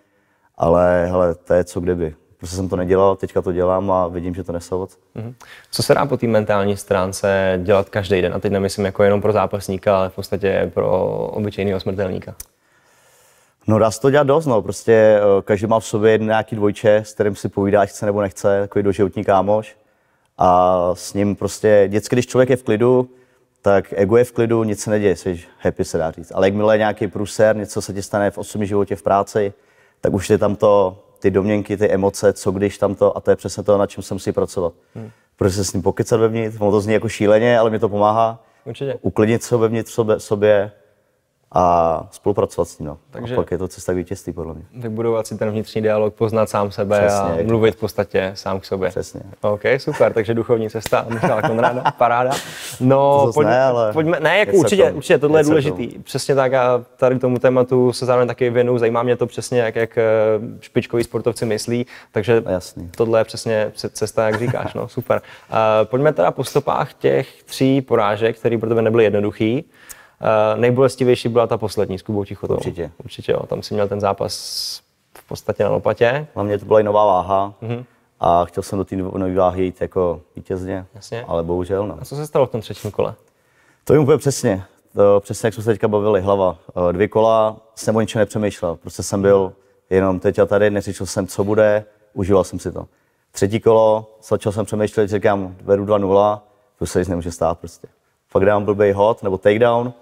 Ale 0.57 1.05
hele, 1.05 1.35
to 1.35 1.53
je 1.53 1.63
co 1.63 1.79
kdyby. 1.79 2.15
Prostě 2.41 2.55
jsem 2.55 2.69
to 2.69 2.75
nedělal, 2.75 3.15
teďka 3.15 3.41
to 3.41 3.51
dělám 3.51 3.91
a 3.91 4.07
vidím, 4.07 4.35
že 4.35 4.43
to 4.43 4.51
nese 4.51 4.75
ovoc. 4.75 4.97
Mm-hmm. 5.15 5.33
Co 5.71 5.83
se 5.83 5.93
dá 5.93 6.05
po 6.05 6.17
té 6.17 6.27
mentální 6.27 6.77
stránce 6.77 7.59
dělat 7.63 7.89
každý 7.89 8.21
den? 8.21 8.33
A 8.33 8.39
teď 8.39 8.51
nemyslím 8.51 8.85
jako 8.85 9.03
jenom 9.03 9.21
pro 9.21 9.31
zápasníka, 9.31 9.97
ale 9.97 10.09
v 10.09 10.15
podstatě 10.15 10.71
pro 10.73 10.89
obyčejného 11.27 11.79
smrtelníka. 11.79 12.35
No 13.67 13.79
dá 13.79 13.91
se 13.91 14.01
to 14.01 14.09
dělat 14.09 14.27
dost, 14.27 14.45
no. 14.45 14.61
Prostě 14.61 14.93
eh, 14.93 15.41
každý 15.41 15.67
má 15.67 15.79
v 15.79 15.85
sobě 15.85 16.17
nějaký 16.17 16.55
dvojče, 16.55 16.95
s 16.95 17.13
kterým 17.13 17.35
si 17.35 17.49
povídá, 17.49 17.85
chce 17.85 18.05
nebo 18.05 18.21
nechce, 18.21 18.61
takový 18.61 18.83
doživotní 18.83 19.23
kámoš. 19.23 19.77
A 20.37 20.79
s 20.93 21.13
ním 21.13 21.35
prostě, 21.35 21.85
vždycky, 21.87 22.15
když 22.15 22.27
člověk 22.27 22.49
je 22.49 22.57
v 22.57 22.63
klidu, 22.63 23.09
tak 23.61 23.93
ego 23.97 24.17
je 24.17 24.23
v 24.23 24.31
klidu, 24.31 24.63
nic 24.63 24.81
se 24.81 24.89
neděje, 24.89 25.15
jsi 25.15 25.43
happy 25.59 25.85
se 25.85 25.97
dá 25.97 26.11
říct. 26.11 26.31
Ale 26.35 26.47
jakmile 26.47 26.73
je 26.73 26.77
nějaký 26.77 27.07
průser, 27.07 27.55
něco 27.55 27.81
se 27.81 27.93
ti 27.93 28.01
stane 28.01 28.31
v 28.31 28.37
osobním 28.37 28.67
životě, 28.67 28.95
v 28.95 29.01
práci, 29.01 29.53
tak 30.01 30.13
už 30.13 30.29
je 30.29 30.37
tam 30.37 30.55
to, 30.55 31.03
ty 31.21 31.31
domněnky, 31.31 31.77
ty 31.77 31.89
emoce, 31.89 32.33
co 32.33 32.51
když 32.51 32.77
tam 32.77 32.95
to, 32.95 33.17
a 33.17 33.21
to 33.21 33.29
je 33.29 33.35
přesně 33.35 33.63
to, 33.63 33.77
na 33.77 33.87
čem 33.87 34.03
jsem 34.03 34.19
si 34.19 34.31
pracovat. 34.31 34.73
Hmm. 34.95 35.09
Protože 35.35 35.55
se 35.55 35.65
s 35.65 35.73
ním 35.73 35.81
pokecat 35.81 36.19
vevnitř, 36.19 36.57
ono 36.59 36.71
to 36.71 36.81
zní 36.81 36.93
jako 36.93 37.09
šíleně, 37.09 37.59
ale 37.59 37.69
mi 37.69 37.79
to 37.79 37.89
pomáhá. 37.89 38.43
Určitě. 38.65 38.97
Uklidnit 39.01 39.43
se 39.43 39.57
vevnitř 39.57 39.91
sobě, 39.91 40.19
sobě 40.19 40.71
a 41.53 42.07
spolupracovat 42.11 42.65
s 42.65 42.79
ním. 42.79 42.87
No. 42.87 42.97
Takže 43.11 43.33
a 43.33 43.35
pak 43.35 43.51
je 43.51 43.57
to 43.57 43.67
cesta 43.67 43.93
k 43.93 43.95
vítězství, 43.95 44.33
podle 44.33 44.53
mě. 44.53 44.63
Vybudovat 44.73 45.27
si 45.27 45.37
ten 45.37 45.51
vnitřní 45.51 45.81
dialog, 45.81 46.13
poznat 46.13 46.49
sám 46.49 46.71
sebe 46.71 46.99
Přesně, 46.99 47.43
a 47.43 47.47
mluvit 47.47 47.75
v 47.75 47.79
podstatě 47.79 48.31
sám 48.35 48.59
k 48.59 48.65
sobě. 48.65 48.89
Přesně. 48.89 49.21
OK, 49.41 49.61
super, 49.77 50.13
takže 50.13 50.33
duchovní 50.33 50.69
cesta, 50.69 51.05
Michal 51.09 51.41
Konráda, 51.41 51.83
paráda. 51.97 52.31
No, 52.79 53.25
To 53.25 53.33
pojďme, 53.33 53.51
ne, 53.51 53.63
ale 53.63 53.93
pojďme, 53.93 54.19
ne, 54.19 54.37
jako 54.39 54.51
určitě, 54.51 54.83
tomu. 54.83 54.97
určitě, 54.97 55.17
tohle 55.17 55.39
je 55.39 55.43
důležitý. 55.43 55.87
Přesně 55.99 56.35
tak 56.35 56.53
a 56.53 56.83
tady 56.97 57.19
tomu 57.19 57.39
tématu 57.39 57.93
se 57.93 58.05
zároveň 58.05 58.27
taky 58.27 58.49
věnu, 58.49 58.77
zajímá 58.77 59.03
mě 59.03 59.15
to 59.15 59.27
přesně, 59.27 59.59
jak, 59.59 59.75
jak 59.75 59.97
eh, 59.97 60.03
špičkoví 60.59 61.03
sportovci 61.03 61.45
myslí, 61.45 61.85
takže 62.11 62.43
Jasný. 62.49 62.89
tohle 62.97 63.19
je 63.19 63.23
přesně 63.23 63.71
ce- 63.75 63.89
cesta, 63.89 64.25
jak 64.25 64.39
říkáš, 64.39 64.73
no, 64.73 64.87
super. 64.87 65.21
Uh, 65.49 65.57
pojďme 65.83 66.13
teda 66.13 66.31
po 66.31 66.43
stopách 66.43 66.93
těch 66.93 67.43
tří 67.43 67.81
porážek, 67.81 68.37
které 68.39 68.57
pro 68.57 68.69
tebe 68.69 68.81
nebyly 68.81 69.03
jednoduchý. 69.03 69.65
Uh, 70.21 70.59
nejbolestivější 70.59 71.29
byla 71.29 71.47
ta 71.47 71.57
poslední 71.57 71.99
s 71.99 72.01
Kubou 72.01 72.23
Tichotou. 72.25 72.53
Určitě. 72.53 72.91
Určitě, 73.03 73.31
jo. 73.31 73.39
Tam 73.47 73.63
si 73.63 73.73
měl 73.73 73.87
ten 73.87 73.99
zápas 74.01 74.33
v 75.17 75.27
podstatě 75.27 75.63
na 75.63 75.69
lopatě. 75.69 76.27
Hlavně 76.35 76.57
to 76.59 76.65
byla 76.65 76.79
i 76.79 76.83
nová 76.83 77.05
váha 77.05 77.53
Mhm. 77.61 77.83
a 78.19 78.45
chtěl 78.45 78.63
jsem 78.63 78.79
do 78.79 78.85
té 78.85 78.95
nové 78.95 79.35
váhy 79.35 79.63
jít 79.63 79.81
jako 79.81 80.21
vítězně, 80.35 80.85
Jasně. 80.95 81.25
ale 81.27 81.43
bohužel 81.43 81.87
no. 81.87 81.97
A 82.01 82.05
co 82.05 82.15
se 82.15 82.27
stalo 82.27 82.45
v 82.45 82.49
tom 82.49 82.61
třetím 82.61 82.91
kole? 82.91 83.13
To 83.83 83.93
je 83.93 83.99
úplně 83.99 84.17
přesně. 84.17 84.63
To, 84.95 85.19
přesně 85.19 85.47
jak 85.47 85.53
jsme 85.53 85.63
se 85.63 85.69
teďka 85.71 85.87
bavili, 85.87 86.21
hlava. 86.21 86.57
Eh, 86.89 86.93
Dvě 86.93 87.07
kola 87.07 87.57
jsem 87.75 87.95
o 87.95 88.01
ničem 88.01 88.19
nepřemýšlel. 88.19 88.75
Prostě 88.75 89.03
jsem 89.03 89.21
byl 89.21 89.53
jenom 89.89 90.19
teď 90.19 90.39
a 90.39 90.45
tady, 90.45 90.69
neřešil 90.69 91.05
jsem, 91.05 91.27
co 91.27 91.43
bude, 91.43 91.85
užíval 92.13 92.43
jsem 92.43 92.59
si 92.59 92.71
to. 92.71 92.85
Třetí 93.31 93.59
kolo, 93.59 94.15
začal 94.27 94.51
jsem 94.51 94.65
přemýšlet, 94.65 95.09
říkám, 95.09 95.55
vedu 95.61 95.85
2-0, 95.85 96.39
to 96.79 96.85
se 96.85 96.99
nic 96.99 97.07
nemůže 97.07 97.31
stát 97.31 97.59
prostě. 97.59 97.87
Pak 98.33 98.45
dám 98.45 98.65
blbej 98.65 98.91
hot 98.91 99.23
nebo 99.23 99.37
takedown, 99.37 99.93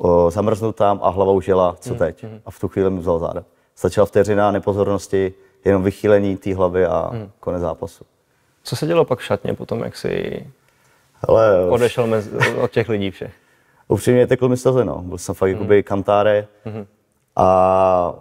o, 0.00 0.30
zamrznu 0.30 0.72
tam 0.72 1.00
a 1.02 1.08
hlava 1.08 1.32
už 1.32 1.48
jela, 1.48 1.76
co 1.80 1.94
teď. 1.94 2.24
A 2.46 2.50
v 2.50 2.60
tu 2.60 2.68
chvíli 2.68 2.90
mi 2.90 2.98
vzal 2.98 3.18
záda. 3.18 3.44
Stačila 3.74 4.06
vteřina 4.06 4.50
nepozornosti, 4.50 5.34
jenom 5.64 5.82
vychýlení 5.82 6.36
té 6.36 6.54
hlavy 6.54 6.86
a 6.86 7.10
konec 7.40 7.60
zápasu. 7.60 8.04
Co 8.62 8.76
se 8.76 8.86
dělo 8.86 9.04
pak 9.04 9.18
v 9.18 9.24
šatně 9.24 9.54
potom, 9.54 9.80
jak 9.80 9.96
jsi 9.96 10.46
Ale 11.28 11.70
odešel 11.70 12.06
mezi, 12.06 12.30
od 12.60 12.70
těch 12.70 12.88
lidí 12.88 13.10
všech? 13.10 13.32
Upřímně 13.88 14.26
tekl 14.26 14.48
mi 14.48 14.56
slzy, 14.56 14.84
no. 14.84 15.02
Byl 15.02 15.18
jsem 15.18 15.34
fakt 15.34 15.48
mm. 15.48 15.54
jakoby 15.54 15.82
kantáre 15.82 16.46
a 17.36 18.14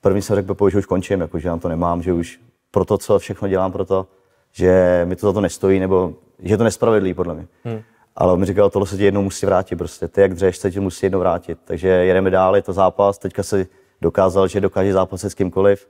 první 0.00 0.22
jsem 0.22 0.36
řekl, 0.36 0.70
že 0.70 0.78
už 0.78 0.86
končím, 0.86 1.20
jako, 1.20 1.38
že 1.38 1.48
na 1.48 1.58
to 1.58 1.68
nemám, 1.68 2.02
že 2.02 2.12
už 2.12 2.40
pro 2.70 2.84
to, 2.84 2.98
co 2.98 3.18
všechno 3.18 3.48
dělám 3.48 3.72
pro 3.72 3.84
to, 3.84 4.06
že 4.52 5.02
mi 5.04 5.16
to 5.16 5.26
za 5.26 5.32
to 5.32 5.40
nestojí, 5.40 5.80
nebo 5.80 6.14
že 6.42 6.54
je 6.54 6.58
to 6.58 6.64
nespravedlivý 6.64 7.14
podle 7.14 7.34
mě. 7.34 7.46
Mm. 7.64 7.82
Ale 8.20 8.32
on 8.32 8.40
mi 8.40 8.46
říkal, 8.46 8.70
tohle 8.70 8.86
se 8.88 8.96
ti 8.96 9.04
jednou 9.04 9.22
musí 9.22 9.46
vrátit 9.46 9.76
prostě. 9.76 10.08
Ty 10.08 10.20
jak 10.20 10.34
dřeš, 10.34 10.56
se 10.56 10.70
ti 10.70 10.80
musí 10.80 11.06
jednou 11.06 11.18
vrátit. 11.18 11.58
Takže 11.64 11.88
jedeme 11.88 12.30
dál, 12.30 12.56
je 12.56 12.62
to 12.62 12.72
zápas. 12.72 13.18
Teďka 13.18 13.42
si 13.42 13.66
dokázal, 14.00 14.48
že 14.48 14.60
dokáže 14.60 14.92
zápasit 14.92 15.30
s 15.30 15.34
kýmkoliv. 15.34 15.88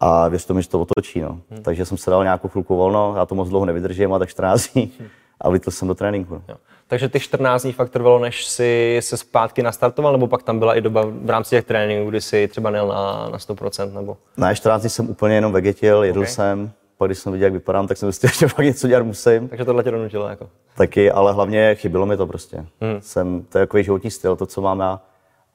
A 0.00 0.28
věř 0.28 0.44
tomu, 0.46 0.60
že 0.60 0.68
to 0.68 0.80
otočí. 0.80 1.20
No. 1.20 1.40
Hmm. 1.50 1.62
Takže 1.62 1.84
jsem 1.84 1.98
se 1.98 2.10
dal 2.10 2.22
nějakou 2.24 2.48
chvilku 2.48 2.76
volno, 2.76 3.14
já 3.16 3.26
to 3.26 3.34
moc 3.34 3.48
dlouho 3.48 3.66
nevydržím, 3.66 4.12
a 4.12 4.18
tak 4.18 4.28
14 4.28 4.72
dní. 4.72 4.92
A 5.40 5.48
vlítl 5.48 5.70
jsem 5.70 5.88
do 5.88 5.94
tréninku. 5.94 6.34
No. 6.34 6.42
Jo. 6.48 6.56
Takže 6.86 7.08
ty 7.08 7.20
14 7.20 7.62
dní 7.62 7.72
fakt 7.72 7.90
trvalo, 7.90 8.18
než 8.18 8.44
si 8.46 8.98
se 9.02 9.16
zpátky 9.16 9.62
nastartoval, 9.62 10.12
nebo 10.12 10.26
pak 10.26 10.42
tam 10.42 10.58
byla 10.58 10.74
i 10.74 10.80
doba 10.80 11.04
v 11.06 11.30
rámci 11.30 11.50
těch 11.50 11.64
tréninků, 11.64 12.10
kdy 12.10 12.20
jsi 12.20 12.48
třeba 12.48 12.70
nejel 12.70 12.88
na, 12.88 13.28
na 13.32 13.38
100%, 13.38 13.92
nebo? 13.92 14.16
Na 14.36 14.54
14 14.54 14.80
dní 14.80 14.90
jsem 14.90 15.10
úplně 15.10 15.34
jenom 15.34 15.52
vegetil, 15.52 16.04
jedl 16.04 16.20
Ok. 16.20 16.28
jsem, 16.28 16.70
pak 17.04 17.08
když 17.08 17.18
jsem 17.18 17.32
viděl, 17.32 17.46
jak 17.46 17.52
vypadám, 17.52 17.86
tak 17.86 17.96
jsem 17.96 18.12
zjistil, 18.12 18.30
že 18.38 18.48
fakt 18.48 18.64
něco 18.64 18.88
dělat 18.88 19.02
musím. 19.02 19.48
Takže 19.48 19.64
tohle 19.64 19.82
tě 19.82 19.90
donutilo, 19.90 20.28
jako. 20.28 20.48
Taky, 20.76 21.10
ale 21.10 21.32
hlavně 21.32 21.74
chybilo 21.74 22.06
mi 22.06 22.16
to 22.16 22.26
prostě. 22.26 22.56
Hmm. 22.56 23.00
Jsem, 23.00 23.42
to 23.42 23.58
je 23.58 23.66
takový 23.66 23.84
životní 23.84 24.10
styl, 24.10 24.36
to, 24.36 24.46
co 24.46 24.60
mám 24.60 24.80
já. 24.80 25.00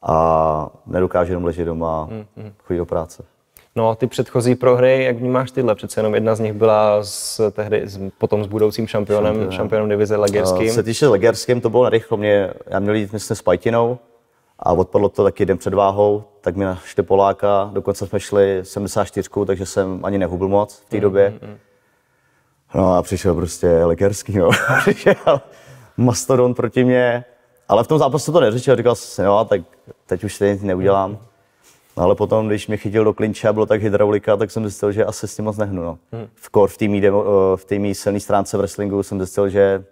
A 0.01 0.70
nedokážu 0.86 1.32
jenom 1.32 1.46
ležet 1.46 1.65
doma 1.65 2.01
a 2.01 2.10
chodit 2.63 2.77
do 2.77 2.86
práce. 2.86 3.24
No, 3.75 3.96
ty 3.96 4.08
předchozí 4.08 4.56
prohry, 4.56 5.03
jak 5.03 5.18
vnímáš 5.18 5.51
tyhle? 5.51 5.75
Přece 5.75 6.00
jenom 6.00 6.13
jedna 6.15 6.36
z 6.36 6.39
nich 6.39 6.53
byla 6.53 7.03
s, 7.03 7.51
tehdy 7.51 7.82
s, 7.88 8.00
potom 8.18 8.44
s 8.44 8.48
budoucím 8.48 8.88
šampionem, 8.88 9.25
Šampionem. 9.34 9.51
šampionem 9.51 9.89
divize 9.89 10.15
Co 10.15 10.22
Legerským. 10.22 10.70
se 10.72 10.84
týče 10.84 11.08
Legerským, 11.08 11.62
to 11.62 11.70
bylo 11.70 11.84
narychlo. 11.84 12.18
Mě, 12.18 12.53
já 12.68 12.79
měl 12.79 12.96
jít, 12.96 13.13
myslím, 13.13 13.36
s 13.38 13.41
Pajtinou 13.41 13.98
a 14.60 14.74
odpadlo 14.74 15.10
to 15.10 15.24
taky 15.24 15.46
den 15.46 15.58
před 15.58 15.74
váhou, 15.74 16.24
tak 16.41 16.55
mi 16.55 16.65
našli 16.65 17.03
Poláka, 17.03 17.69
dokonce 17.74 18.08
jsme 18.08 18.19
šli 18.19 18.60
74, 18.63 19.29
takže 19.46 19.65
jsem 19.65 20.05
ani 20.05 20.17
nehubil 20.17 20.48
moc 20.48 20.79
v 20.79 20.89
té 20.89 21.00
době. 21.00 21.39
No 22.75 22.96
a 22.96 23.01
přišel 23.01 23.36
prostě 23.36 23.84
Legerský, 23.84 24.38
no. 24.38 24.50
přišel 24.79 25.41
mastodon 25.98 26.53
proti 26.53 26.84
mě, 26.84 27.25
ale 27.67 27.84
v 27.84 27.88
tom 27.88 28.00
zápase 28.00 28.31
to 28.31 28.39
neřešil, 28.39 28.75
říkal 28.75 28.96
jsem 28.96 29.10
si, 29.10 29.22
no, 29.24 29.46
tak 29.46 29.62
teď 30.05 30.24
už 30.24 30.36
stejně 30.36 30.53
nic 30.53 30.63
neudělám. 30.63 31.17
No, 31.98 32.03
ale 32.03 32.15
potom, 32.15 32.48
když 32.48 32.67
mě 32.67 32.77
chytil 32.77 33.03
do 33.03 33.13
klinče 33.13 33.48
a 33.48 33.53
bylo 33.53 33.65
tak 33.65 33.81
hydraulika, 33.81 34.38
tak 34.38 34.51
jsem 34.51 34.63
zjistil, 34.63 34.91
že 34.91 35.05
asi 35.05 35.27
s 35.27 35.36
tím 35.36 35.46
moc 35.46 35.58
nehnu. 35.58 35.84
No. 35.84 35.98
V, 36.36 36.50
kor, 36.50 36.69
v 36.69 36.77
té 36.77 36.86
eh, 36.86 37.12
v 37.55 37.65
té 37.65 37.79
mý 37.79 37.96
silné 37.96 38.19
stránce 38.19 38.58
v 38.58 38.60
wrestlingu 38.60 39.03
jsem 39.03 39.17
zjistil, 39.17 39.50
že 39.50 39.84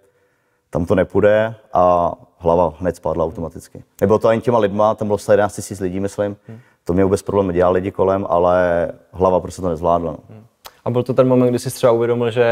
tam 0.70 0.86
to 0.86 0.94
nepůjde 0.94 1.54
a 1.72 2.12
hlava 2.38 2.74
hned 2.78 2.96
spadla 2.96 3.24
automaticky. 3.24 3.84
Nebylo 4.00 4.18
to 4.18 4.28
ani 4.28 4.40
těma 4.40 4.58
lidma, 4.58 4.94
tam 4.94 5.08
bylo 5.08 5.18
11 5.30 5.70
000 5.70 5.82
lidí, 5.82 6.00
myslím. 6.00 6.36
To 6.84 6.92
mě 6.92 7.04
vůbec 7.04 7.22
problém 7.22 7.46
nedělal 7.46 7.72
lidi 7.72 7.90
kolem, 7.90 8.26
ale 8.28 8.88
hlava 9.12 9.40
prostě 9.40 9.62
to 9.62 9.68
nezvládla. 9.68 10.12
No. 10.12 10.36
A 10.84 10.90
byl 10.90 11.02
to 11.02 11.14
ten 11.14 11.28
moment, 11.28 11.48
kdy 11.48 11.58
jsi 11.58 11.70
třeba 11.70 11.92
uvědomil, 11.92 12.30
že 12.30 12.46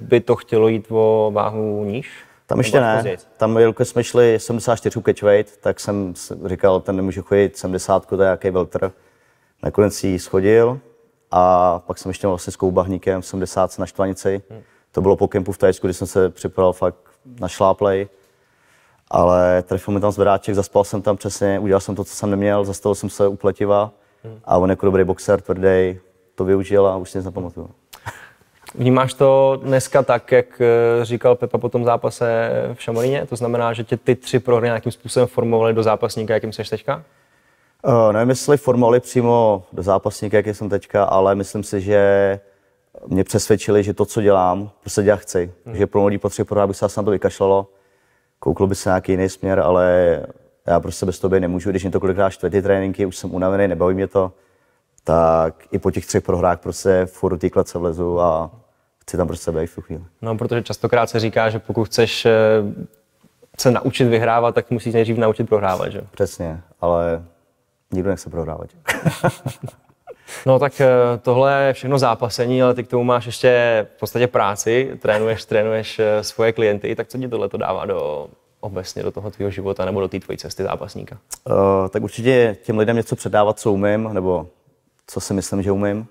by 0.00 0.20
to 0.20 0.36
chtělo 0.36 0.68
jít 0.68 0.86
o 0.90 1.30
váhu 1.34 1.84
níž? 1.84 2.10
Tam 2.46 2.58
ještě 2.58 2.80
ne. 2.80 2.94
později? 2.94 3.18
Tam, 3.36 3.58
jelikož 3.58 3.88
jsme 3.88 4.04
šli 4.04 4.38
74 4.40 5.02
catchweight, 5.02 5.56
tak 5.56 5.80
jsem 5.80 6.14
říkal, 6.44 6.80
ten 6.80 6.96
nemůže 6.96 7.20
chodit 7.20 7.56
70, 7.56 8.06
to 8.06 8.14
je 8.14 8.24
nějaký 8.24 8.50
veltr. 8.50 8.92
Nakonec 9.62 10.04
ji 10.04 10.18
schodil 10.18 10.80
a 11.30 11.78
pak 11.78 11.98
jsem 11.98 12.10
ještě 12.10 12.26
měl 12.26 12.32
vlastně 12.32 12.52
s 12.52 12.56
Koubahníkem 12.56 13.22
70 13.22 13.78
na 13.78 13.86
Štvanici. 13.86 14.42
To 14.92 15.00
bylo 15.00 15.16
po 15.16 15.28
kempu 15.28 15.52
v 15.52 15.58
Tajsku, 15.58 15.86
kdy 15.86 15.94
jsem 15.94 16.06
se 16.06 16.30
připravil 16.30 16.72
fakt 16.72 16.96
na 17.40 17.48
šláplej. 17.48 18.08
Ale 19.10 19.62
trefil 19.62 19.94
mi 19.94 20.00
tam 20.00 20.12
zvedáček, 20.12 20.54
zaspal 20.54 20.84
jsem 20.84 21.02
tam 21.02 21.16
přesně, 21.16 21.58
udělal 21.58 21.80
jsem 21.80 21.94
to, 21.94 22.04
co 22.04 22.14
jsem 22.14 22.30
neměl, 22.30 22.64
zastavil 22.64 22.94
jsem 22.94 23.10
se 23.10 23.28
u 23.28 23.36
pletiva 23.36 23.92
a 24.44 24.58
on 24.58 24.70
jako 24.70 24.86
dobrý 24.86 25.04
boxer, 25.04 25.40
tvrdý, 25.40 25.98
to 26.34 26.44
využil 26.44 26.86
a 26.86 26.96
už 26.96 27.10
si 27.10 27.18
nic 27.18 27.24
nepamatuju. 27.24 27.70
Vnímáš 28.74 29.14
to 29.14 29.60
dneska 29.62 30.02
tak, 30.02 30.32
jak 30.32 30.60
eh, 30.60 31.04
říkal 31.04 31.36
Pepa 31.36 31.58
po 31.58 31.68
tom 31.68 31.84
zápase 31.84 32.50
v 32.74 32.82
Šamoríně? 32.82 33.26
To 33.26 33.36
znamená, 33.36 33.72
že 33.72 33.84
tě 33.84 33.96
ty 33.96 34.14
tři 34.16 34.38
prohry 34.38 34.66
nějakým 34.66 34.92
způsobem 34.92 35.28
formovaly 35.28 35.74
do 35.74 35.82
zápasníka, 35.82 36.34
jakým 36.34 36.52
jsi 36.52 36.62
teďka? 36.70 37.04
Uh, 37.86 38.12
nevím, 38.12 38.28
jestli 38.28 38.56
formovali 38.56 39.00
přímo 39.00 39.62
do 39.72 39.82
zápasníka, 39.82 40.36
jaký 40.36 40.54
jsem 40.54 40.68
teďka, 40.68 41.04
ale 41.04 41.34
myslím 41.34 41.62
si, 41.62 41.80
že 41.80 42.40
mě 43.06 43.24
přesvědčili, 43.24 43.82
že 43.82 43.94
to, 43.94 44.04
co 44.04 44.22
dělám, 44.22 44.70
prostě 44.80 45.02
dělat 45.02 45.20
chci. 45.20 45.52
Hmm. 45.66 45.76
Že 45.76 45.86
pro 45.86 46.06
lidí 46.06 46.18
potřebuji 46.18 46.60
aby 46.60 46.74
se 46.74 46.86
na 46.96 47.02
to 47.02 47.10
vykašlalo. 47.10 47.66
Kouklo 48.40 48.66
by 48.66 48.74
se 48.74 48.88
nějaký 48.88 49.12
jiný 49.12 49.28
směr, 49.28 49.60
ale 49.60 50.20
já 50.66 50.80
prostě 50.80 51.06
bez 51.06 51.18
toho 51.18 51.30
být 51.30 51.40
nemůžu. 51.40 51.70
Když 51.70 51.82
mě 51.82 51.92
to 51.92 52.00
kolikrát 52.00 52.30
štve 52.30 52.50
ty 52.50 52.62
tréninky, 52.62 53.06
už 53.06 53.16
jsem 53.16 53.34
unavený, 53.34 53.68
nebaví 53.68 53.94
mě 53.94 54.06
to, 54.06 54.32
tak 55.04 55.54
i 55.72 55.78
po 55.78 55.90
těch 55.90 56.06
třech 56.06 56.22
prohrách 56.22 56.60
prostě 56.60 57.06
furt 57.06 57.30
do 57.30 57.38
té 57.38 57.50
klece 57.50 57.78
vlezu 57.78 58.20
a 58.20 58.50
chci 59.02 59.16
tam 59.16 59.26
prostě 59.26 59.52
být 59.52 59.66
v 59.66 59.74
tu 59.74 59.80
chvíli. 59.80 60.04
No, 60.22 60.36
protože 60.36 60.62
častokrát 60.62 61.10
se 61.10 61.20
říká, 61.20 61.50
že 61.50 61.58
pokud 61.58 61.84
chceš 61.84 62.26
eh, 62.26 62.32
se 63.58 63.70
naučit 63.70 64.04
vyhrávat, 64.04 64.54
tak 64.54 64.70
musíš 64.70 64.94
nejdřív 64.94 65.18
naučit 65.18 65.48
prohrávat, 65.48 65.92
že? 65.92 66.00
Přesně, 66.10 66.60
ale 66.80 67.24
nikdo 67.92 68.10
nechce 68.10 68.30
prohrávat. 68.30 68.68
No 70.46 70.58
tak 70.58 70.80
eh, 70.80 70.88
tohle 71.22 71.62
je 71.62 71.72
všechno 71.72 71.98
zápasení, 71.98 72.62
ale 72.62 72.74
ty 72.74 72.84
k 72.84 72.88
tomu 72.88 73.04
máš 73.04 73.26
ještě 73.26 73.86
v 73.96 74.00
podstatě 74.00 74.26
práci, 74.26 74.90
trénuješ, 75.02 75.44
trénuješ 75.44 75.98
eh, 75.98 76.24
svoje 76.24 76.52
klienty, 76.52 76.96
tak 76.96 77.08
co 77.08 77.18
ti 77.18 77.28
tohle 77.28 77.48
to 77.48 77.56
dává 77.56 77.86
do 77.86 78.28
obecně 78.60 79.02
do 79.02 79.10
toho 79.10 79.30
tvého 79.30 79.50
života 79.50 79.84
nebo 79.84 80.00
do 80.00 80.08
té 80.08 80.20
tvojí 80.20 80.38
cesty 80.38 80.62
zápasníka? 80.62 81.18
Uh, 81.44 81.54
tak 81.88 82.02
určitě 82.02 82.56
těm 82.62 82.78
lidem 82.78 82.96
něco 82.96 83.16
předávat, 83.16 83.58
co 83.58 83.72
umím, 83.72 84.10
nebo 84.12 84.46
co 85.06 85.20
si 85.20 85.34
myslím, 85.34 85.62
že 85.62 85.72
umím. 85.72 86.06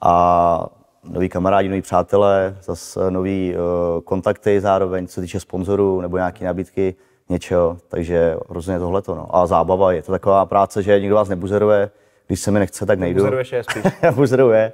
A 0.00 0.66
noví 1.04 1.28
kamarádi, 1.28 1.68
noví 1.68 1.82
přátelé, 1.82 2.56
zase 2.62 3.10
nový 3.10 3.54
uh, 3.54 4.00
kontakty 4.00 4.60
zároveň, 4.60 5.06
co 5.06 5.20
týče 5.20 5.40
sponzorů 5.40 6.00
nebo 6.00 6.16
nějaké 6.16 6.44
nabídky 6.44 6.94
něčeho. 7.28 7.76
Takže 7.88 8.36
rozhodně 8.48 8.78
tohleto. 8.78 9.14
No. 9.14 9.36
A 9.36 9.46
zábava 9.46 9.92
je 9.92 10.02
to 10.02 10.12
taková 10.12 10.46
práce, 10.46 10.82
že 10.82 11.00
nikdo 11.00 11.14
vás 11.14 11.28
nebuzeruje. 11.28 11.90
Když 12.32 12.40
se 12.40 12.50
mi 12.50 12.58
nechce, 12.58 12.86
tak 12.86 12.98
nejdu. 12.98 13.18
Buzeruješ 13.18 13.52
je 13.52 13.64
spíš. 13.64 13.82
buzeruje. 14.14 14.72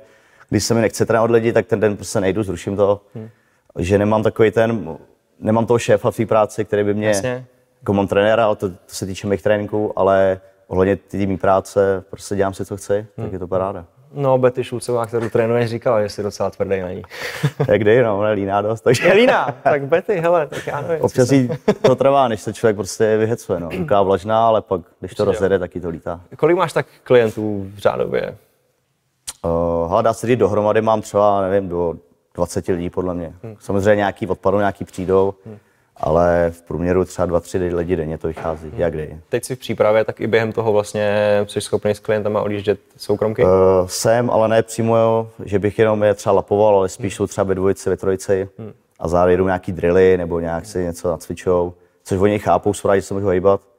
Když 0.48 0.64
se 0.64 0.74
mi 0.74 0.80
nechce 0.80 1.06
trénovat 1.06 1.30
lidi, 1.30 1.52
tak 1.52 1.66
ten 1.66 1.80
den 1.80 1.96
prostě 1.96 2.20
nejdu, 2.20 2.42
zruším 2.42 2.76
to. 2.76 3.00
Hmm. 3.14 3.28
Že 3.78 3.98
nemám 3.98 4.22
takový 4.22 4.50
ten, 4.50 4.98
nemám 5.40 5.66
toho 5.66 5.78
šéfa 5.78 6.10
v 6.10 6.16
té 6.16 6.26
práci, 6.26 6.64
který 6.64 6.84
by 6.84 6.94
mě, 6.94 7.08
Jasně. 7.08 7.46
jako 7.80 7.92
mám 7.92 8.08
trenéra, 8.08 8.46
ale 8.46 8.56
to, 8.56 8.68
to 8.68 8.76
se 8.86 9.06
týče 9.06 9.26
mých 9.26 9.42
tréninků, 9.42 9.98
ale 9.98 10.40
ohledně 10.66 10.96
té 10.96 11.26
mý 11.26 11.36
práce, 11.36 12.04
prostě 12.10 12.36
dělám 12.36 12.54
si, 12.54 12.64
co 12.64 12.76
chci, 12.76 13.06
tak 13.16 13.32
je 13.32 13.38
to 13.38 13.46
paráda. 13.46 13.86
No, 14.12 14.38
Betty 14.38 14.64
Šulcová, 14.64 15.06
kterou 15.06 15.28
trénuješ, 15.28 15.70
říkala, 15.70 16.02
že 16.02 16.08
jsi 16.08 16.22
docela 16.22 16.50
tvrdý 16.50 16.80
na 16.80 16.92
ní. 16.92 17.02
Jak 17.68 17.80
kdy, 17.80 18.02
no, 18.02 18.18
ona 18.18 18.28
líná 18.28 18.62
dost, 18.62 18.80
takže 18.80 19.06
Je 19.06 19.14
líná, 19.14 19.54
tak 19.62 19.86
Betty, 19.86 20.14
hele, 20.14 20.46
tak 20.46 20.66
já 20.66 20.80
nevím. 20.80 21.04
občas 21.04 21.32
jí 21.32 21.50
to 21.82 21.94
trvá, 21.94 22.28
než 22.28 22.40
se 22.40 22.52
člověk 22.52 22.76
prostě 22.76 23.16
vyhecuje, 23.16 23.60
no. 23.60 23.68
Taková 23.68 24.02
vlažná, 24.02 24.46
ale 24.46 24.62
pak, 24.62 24.80
když 25.00 25.14
to 25.14 25.24
rozjede, 25.24 25.58
tak 25.58 25.74
jí 25.74 25.80
to 25.80 25.88
lítá. 25.88 26.20
Kolik 26.36 26.56
máš 26.56 26.72
tak 26.72 26.86
klientů 27.02 27.66
v 27.74 27.78
řádově? 27.78 28.36
Uh, 29.44 29.90
hele, 29.90 30.02
dá 30.02 30.12
se 30.12 30.26
říct, 30.26 30.38
dohromady 30.38 30.80
mám 30.80 31.00
třeba, 31.02 31.40
nevím, 31.48 31.68
do 31.68 31.94
20 32.34 32.68
lidí 32.68 32.90
podle 32.90 33.14
mě. 33.14 33.34
Hmm. 33.42 33.56
Samozřejmě 33.58 33.96
nějaký 33.96 34.26
odpadou, 34.26 34.58
nějaký 34.58 34.84
přijdou, 34.84 35.34
hmm. 35.46 35.58
Ale 36.00 36.50
v 36.50 36.62
průměru 36.62 37.04
třeba 37.04 37.26
2-3 37.26 37.76
lidi 37.76 37.96
denně 37.96 38.18
to 38.18 38.28
vychází, 38.28 38.68
hmm. 38.68 38.80
jak 38.80 38.92
kdy. 38.92 39.18
Teď 39.28 39.44
jsi 39.44 39.56
v 39.56 39.58
přípravě, 39.58 40.04
tak 40.04 40.20
i 40.20 40.26
během 40.26 40.52
toho 40.52 40.72
vlastně 40.72 41.12
jsi 41.46 41.60
schopný 41.60 41.90
s 41.90 41.98
klientama 41.98 42.42
odjíždět 42.42 42.80
soukromky? 42.96 43.44
Uh, 43.44 43.50
jsem, 43.86 44.30
ale 44.30 44.48
ne 44.48 44.62
přímo, 44.62 44.96
jo, 44.96 45.30
že 45.44 45.58
bych 45.58 45.78
jenom 45.78 46.02
je 46.02 46.14
třeba 46.14 46.32
lapoval, 46.32 46.76
ale 46.76 46.88
spíš 46.88 47.14
jsou 47.14 47.26
třeba 47.26 47.44
ve 47.44 47.54
dvojici, 47.54 47.90
ve 47.90 47.96
trojici 47.96 48.48
hmm. 48.58 48.72
a 48.98 49.08
zároveň 49.08 49.44
nějaký 49.44 49.72
drily 49.72 50.16
nebo 50.16 50.40
nějak 50.40 50.66
si 50.66 50.84
něco 50.84 51.10
nacvičou, 51.10 51.74
což 52.04 52.18
oni 52.18 52.38
chápou, 52.38 52.74
jsou 52.74 52.88
rádi, 52.88 53.00
že 53.00 53.06
se 53.06 53.14
můžu 53.14 53.28
hýbat 53.28 53.60
hmm. 53.60 53.77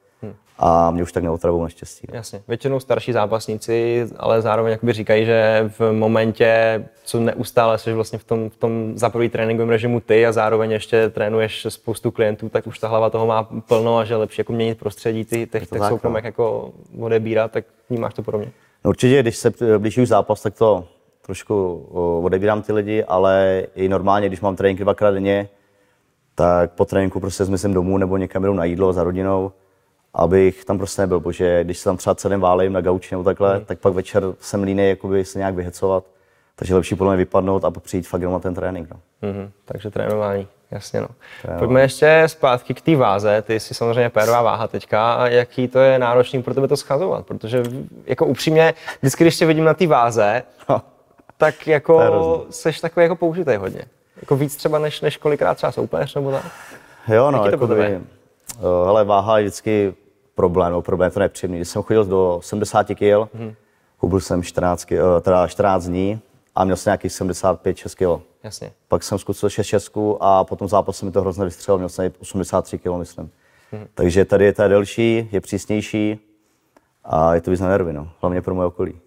A 0.62 0.90
mě 0.90 1.02
už 1.02 1.12
tak 1.12 1.22
neotravou 1.22 1.62
naštěstí. 1.62 2.06
No. 2.10 2.16
Jasně. 2.16 2.42
Většinou 2.48 2.80
starší 2.80 3.12
zápasníci, 3.12 4.06
ale 4.16 4.42
zároveň 4.42 4.72
jakoby 4.72 4.92
říkají, 4.92 5.24
že 5.24 5.70
v 5.78 5.92
momentě, 5.92 6.84
co 7.04 7.20
neustále 7.20 7.78
jsi 7.78 7.92
vlastně 7.92 8.18
v 8.18 8.24
tom, 8.24 8.50
v 8.50 8.56
tom 8.56 8.92
za 8.94 9.10
prvý 9.10 9.28
tréninkovém 9.28 9.68
režimu 9.68 10.00
ty 10.00 10.26
a 10.26 10.32
zároveň 10.32 10.70
ještě 10.70 11.08
trénuješ 11.08 11.66
spoustu 11.68 12.10
klientů, 12.10 12.48
tak 12.48 12.66
už 12.66 12.78
ta 12.78 12.88
hlava 12.88 13.10
toho 13.10 13.26
má 13.26 13.42
plno 13.42 13.98
a 13.98 14.04
že 14.04 14.16
lepší 14.16 14.40
jako 14.40 14.52
měnit 14.52 14.78
prostředí, 14.78 15.24
ty, 15.24 15.46
těch, 15.46 15.48
těch 15.48 15.68
tak, 15.68 15.88
soukromek 15.88 16.24
jako 16.24 16.72
odebírat, 17.00 17.52
tak 17.52 17.64
vnímáš 17.90 18.14
to 18.14 18.22
podobně. 18.22 18.50
No 18.84 18.88
určitě, 18.88 19.22
když 19.22 19.36
se 19.36 19.52
blíží 19.78 20.02
už 20.02 20.08
zápas, 20.08 20.42
tak 20.42 20.54
to 20.54 20.84
trošku 21.22 21.74
odebírám 22.24 22.62
ty 22.62 22.72
lidi, 22.72 23.04
ale 23.04 23.66
i 23.74 23.88
normálně, 23.88 24.28
když 24.28 24.40
mám 24.40 24.56
tréninky 24.56 24.82
dvakrát 24.82 25.10
denně, 25.10 25.48
tak 26.34 26.72
po 26.72 26.84
tréninku 26.84 27.20
prostě 27.20 27.44
zmizím 27.44 27.74
domů 27.74 27.98
nebo 27.98 28.16
někam 28.16 28.42
jdu 28.42 28.54
na 28.54 28.64
jídlo 28.64 28.92
za 28.92 29.02
rodinou, 29.02 29.52
abych 30.14 30.64
tam 30.64 30.78
prostě 30.78 31.02
nebyl, 31.02 31.20
protože 31.20 31.64
když 31.64 31.78
se 31.78 31.84
tam 31.84 31.96
třeba 31.96 32.14
celým 32.14 32.40
válejím 32.40 32.72
na 32.72 32.80
gauči 32.80 33.14
nebo 33.14 33.24
takhle, 33.24 33.58
mm. 33.58 33.64
tak 33.64 33.78
pak 33.78 33.92
večer 33.92 34.22
jsem 34.40 34.62
línej 34.62 34.88
jakoby 34.88 35.24
se 35.24 35.38
nějak 35.38 35.54
vyhecovat, 35.54 36.04
takže 36.56 36.74
lepší 36.74 36.94
podle 36.94 37.12
mě 37.12 37.24
vypadnout 37.24 37.64
a 37.64 37.70
přijít 37.70 38.08
fakt 38.08 38.20
jenom 38.20 38.32
na 38.32 38.38
ten 38.38 38.54
trénink. 38.54 38.90
No. 38.90 38.96
Mhm, 39.22 39.50
takže 39.64 39.90
trénování, 39.90 40.48
jasně 40.70 41.00
no. 41.00 41.08
Pojďme 41.58 41.82
ještě 41.82 42.22
zpátky 42.26 42.74
k 42.74 42.80
té 42.80 42.96
váze, 42.96 43.42
ty 43.42 43.60
jsi 43.60 43.74
samozřejmě 43.74 44.10
pérová 44.10 44.42
váha 44.42 44.68
teďka, 44.68 45.14
a 45.14 45.26
jaký 45.26 45.68
to 45.68 45.78
je 45.78 45.98
náročný 45.98 46.42
pro 46.42 46.54
tebe 46.54 46.68
to 46.68 46.76
schazovat, 46.76 47.26
protože 47.26 47.62
jako 48.06 48.26
upřímně, 48.26 48.74
vždycky, 49.00 49.24
když 49.24 49.38
tě 49.38 49.46
vidím 49.46 49.64
na 49.64 49.74
té 49.74 49.86
váze, 49.86 50.42
tak 51.36 51.66
jako 51.66 52.46
seš 52.50 52.80
takový 52.80 53.04
jako 53.04 53.16
použitej 53.16 53.56
hodně. 53.56 53.82
Jako 54.20 54.36
víc 54.36 54.56
třeba 54.56 54.78
než, 54.78 55.00
než 55.00 55.16
kolikrát 55.16 55.54
třeba 55.54 55.72
soupeř 55.72 56.14
nebo 56.14 56.30
tak. 56.30 56.44
Jo, 57.08 57.30
no, 57.30 57.46
jako 57.46 57.66
by, 57.66 58.00
hele, 58.84 59.04
váha 59.04 59.38
je 59.38 59.44
vždycky 59.44 59.94
problém, 60.40 60.72
no, 60.72 60.82
problém 60.82 61.06
je 61.06 61.10
to 61.10 61.20
nepříjemný. 61.20 61.58
Když 61.58 61.68
jsem 61.68 61.82
chodil 61.82 62.04
do 62.04 62.40
70 62.42 62.86
kg, 62.86 63.34
mm. 63.34 63.54
hubil 63.98 64.20
jsem 64.20 64.42
14, 64.42 64.84
ki- 64.84 64.98
eh, 64.98 65.20
teda 65.20 65.46
14 65.46 65.84
dní 65.84 66.20
a 66.54 66.64
měl 66.64 66.76
jsem 66.76 66.90
nějakých 66.90 67.12
75-6 67.12 67.94
kg. 67.94 68.22
Jasně. 68.44 68.72
Pak 68.88 69.02
jsem 69.02 69.18
zkusil 69.18 69.48
6 69.48 69.66
česků 69.66 70.22
a 70.22 70.44
potom 70.44 70.68
zápasu 70.68 71.06
mi 71.06 71.12
to 71.12 71.20
hrozně 71.20 71.44
vystřelil, 71.44 71.78
měl 71.78 71.88
jsem 71.88 72.12
83 72.20 72.78
kg, 72.78 72.86
myslím. 72.98 73.30
Hmm. 73.72 73.86
Takže 73.94 74.24
tady 74.24 74.44
je 74.44 74.52
ta 74.52 74.68
delší, 74.68 75.28
je 75.32 75.40
přísnější 75.40 76.18
a 77.04 77.34
je 77.34 77.40
to 77.40 77.50
víc 77.50 77.60
na 77.60 77.68
nervy, 77.68 77.92
no. 77.92 78.08
hlavně 78.20 78.42
pro 78.42 78.54
moje 78.54 78.66
okolí. 78.66 79.00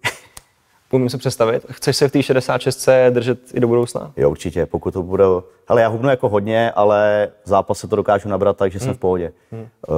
Umím 0.94 1.10
se 1.10 1.18
představit. 1.18 1.66
Chceš 1.70 1.96
se 1.96 2.08
v 2.08 2.12
té 2.12 2.22
66 2.22 2.88
držet 3.10 3.38
i 3.54 3.60
do 3.60 3.68
budoucna? 3.68 4.12
jo, 4.16 4.30
určitě, 4.30 4.66
pokud 4.66 4.90
to 4.94 5.02
bude... 5.02 5.24
Hele, 5.68 5.82
já 5.82 5.88
hubnu 5.88 6.08
jako 6.08 6.28
hodně, 6.28 6.72
ale 6.72 7.28
v 7.44 7.48
zápase 7.48 7.88
to 7.88 7.96
dokážu 7.96 8.28
nabrat 8.28 8.56
tak, 8.56 8.72
že 8.72 8.80
jsem 8.80 8.94
v 8.94 8.98
pohodě. 8.98 9.32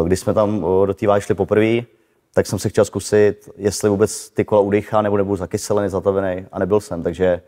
Když 0.06 0.20
jsme 0.20 0.34
tam 0.34 0.64
o, 0.64 0.86
do 0.86 0.94
té 0.94 1.06
váhy 1.06 1.20
šli 1.20 1.34
poprvé, 1.34 1.80
tak 2.34 2.46
jsem 2.46 2.58
si 2.58 2.70
chtěl 2.70 2.84
zkusit, 2.84 3.50
jestli 3.56 3.88
vůbec 3.88 4.30
ty 4.30 4.44
kola 4.44 4.60
udýchá, 4.60 5.02
nebo 5.02 5.16
nebudu 5.16 5.36
zakyselený, 5.36 5.88
zatavený 5.88 6.46
a 6.52 6.58
nebyl 6.58 6.80
jsem, 6.80 7.02
takže 7.02 7.40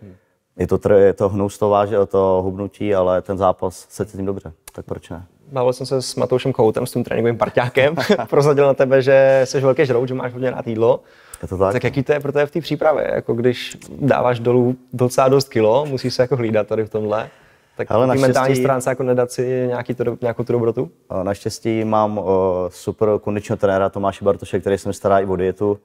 je 0.56 0.66
to, 0.66 0.78
tr- 0.78 0.98
je 0.98 1.12
to 1.12 1.28
hnus, 1.28 1.58
to, 1.58 1.68
váže, 1.68 2.06
to 2.06 2.40
hubnutí, 2.44 2.94
ale 2.94 3.22
ten 3.22 3.38
zápas 3.38 3.86
se 3.88 4.04
cítím 4.06 4.26
dobře, 4.26 4.52
tak 4.72 4.84
proč 4.84 5.10
ne? 5.10 5.26
Bavil 5.52 5.72
jsem 5.72 5.86
se 5.86 6.02
s 6.02 6.14
Matoušem 6.16 6.52
Koutem, 6.52 6.86
s 6.86 6.92
tím 6.92 7.04
tréninkovým 7.04 7.38
parťákem. 7.38 7.96
Prozadil 8.30 8.66
na 8.66 8.74
tebe, 8.74 9.02
že 9.02 9.42
jsi 9.44 9.60
velký 9.60 9.86
žrout, 9.86 10.08
že 10.08 10.14
máš 10.14 10.32
hodně 10.32 10.50
rád 10.50 10.66
jídlo. 10.66 11.00
Je 11.42 11.48
to 11.48 11.58
tak? 11.58 11.72
Tak 11.72 11.84
jaký 11.84 12.02
to 12.02 12.12
je 12.12 12.20
pro 12.20 12.32
tebe 12.32 12.46
v 12.46 12.50
té 12.50 12.60
přípravě? 12.60 13.10
Jako 13.14 13.34
když 13.34 13.76
dáváš 14.00 14.40
dolů 14.40 14.76
docela 14.92 15.28
dost 15.28 15.48
kilo, 15.48 15.86
musíš 15.86 16.14
se 16.14 16.22
jako 16.22 16.36
hlídat 16.36 16.66
tady 16.66 16.84
v 16.84 16.90
tomhle. 16.90 17.28
Tak 17.76 17.90
Ale 17.90 18.06
naštěstí- 18.06 18.20
mentální 18.20 18.56
stránce 18.56 18.90
jako 18.90 19.02
nedat 19.02 19.30
si 19.32 19.64
nějaký 19.66 19.94
to, 19.94 20.04
nějakou 20.20 20.44
tu 20.44 20.52
dobrotu? 20.52 20.90
Naštěstí 21.22 21.84
mám 21.84 22.18
o, 22.18 22.24
super 22.72 23.08
kondičního 23.20 23.56
trenéra 23.56 23.88
Tomáše 23.88 24.24
Bartoše, 24.24 24.60
který 24.60 24.78
se 24.78 24.88
mi 24.88 24.94
stará 24.94 25.18
i 25.20 25.26
o 25.26 25.36
dietu. 25.36 25.78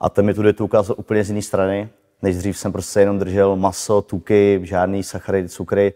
A 0.00 0.08
ten 0.08 0.24
mi 0.24 0.34
tu 0.34 0.42
dietu 0.42 0.64
ukázal 0.64 0.96
úplně 0.98 1.24
z 1.24 1.28
jiné 1.30 1.42
strany. 1.42 1.88
Nejdřív 2.22 2.58
jsem 2.58 2.72
prostě 2.72 3.00
jenom 3.00 3.18
držel 3.18 3.56
maso, 3.56 4.02
tuky, 4.02 4.60
žádný 4.62 5.02
sacharidy, 5.02 5.48
cukry. 5.48 5.92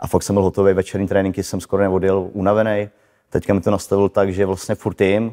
A 0.00 0.06
fakt 0.06 0.22
jsem 0.22 0.34
byl 0.34 0.42
hotový, 0.42 0.72
večerní 0.72 1.08
tréninky 1.08 1.42
jsem 1.42 1.60
skoro 1.60 1.82
neodjel, 1.82 2.28
unavený. 2.32 2.88
Teďka 3.30 3.54
mi 3.54 3.60
to 3.60 3.70
nastavil 3.70 4.08
tak, 4.08 4.32
že 4.32 4.46
vlastně 4.46 4.74
furt 4.74 5.00
jim. 5.00 5.32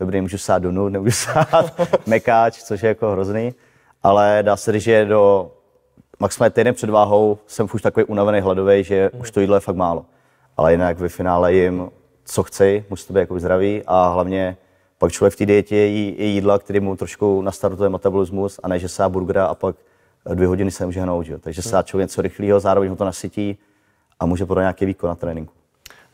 Dobrý, 0.00 0.20
můžu 0.20 0.38
sát 0.38 0.58
do 0.58 0.72
nud, 0.72 0.88
nemůžu 0.88 1.10
sát 1.10 1.80
mekáč, 2.06 2.62
což 2.62 2.82
je 2.82 2.88
jako 2.88 3.10
hrozný. 3.10 3.54
Ale 4.02 4.38
dá 4.42 4.56
se 4.56 4.72
říct, 4.72 4.82
že 4.82 5.04
do 5.04 5.50
maximálně 6.18 6.50
týden 6.50 6.74
před 6.74 6.90
váhou 6.90 7.38
jsem 7.46 7.68
už 7.74 7.82
takový 7.82 8.04
unavený, 8.04 8.40
hladový, 8.40 8.84
že 8.84 9.10
už 9.10 9.30
to 9.30 9.40
jídlo 9.40 9.56
je 9.56 9.60
fakt 9.60 9.76
málo. 9.76 10.06
Ale 10.56 10.72
jinak 10.72 10.98
ve 10.98 11.08
finále 11.08 11.54
jim, 11.54 11.90
co 12.24 12.42
chci, 12.42 12.84
musí 12.90 13.06
to 13.06 13.12
být 13.12 13.20
jako 13.20 13.40
zdravý 13.40 13.82
a 13.86 14.08
hlavně 14.08 14.56
pak 14.98 15.12
člověk 15.12 15.34
v 15.34 15.36
té 15.36 15.46
dietě 15.46 15.76
jí 15.76 16.08
i 16.08 16.24
jídla, 16.24 16.58
který 16.58 16.80
mu 16.80 16.96
trošku 16.96 17.42
nastartuje 17.42 17.88
metabolismus 17.88 18.60
a 18.62 18.68
ne, 18.68 18.78
že 18.78 18.88
se 18.88 19.02
dá 19.02 19.08
burgera 19.08 19.46
a 19.46 19.54
pak 19.54 19.76
dvě 20.34 20.46
hodiny 20.46 20.70
se 20.70 20.86
může 20.86 21.00
hnout. 21.00 21.26
Že? 21.26 21.38
Takže 21.38 21.62
se 21.62 21.72
dá 21.72 21.82
člověk 21.82 22.04
něco 22.04 22.22
rychlého, 22.22 22.60
zároveň 22.60 22.90
ho 22.90 22.96
to 22.96 23.04
nasytí 23.04 23.58
a 24.20 24.26
může 24.26 24.46
podat 24.46 24.62
nějaký 24.62 24.86
výkon 24.86 25.08
na 25.08 25.14
tréninku. 25.14 25.52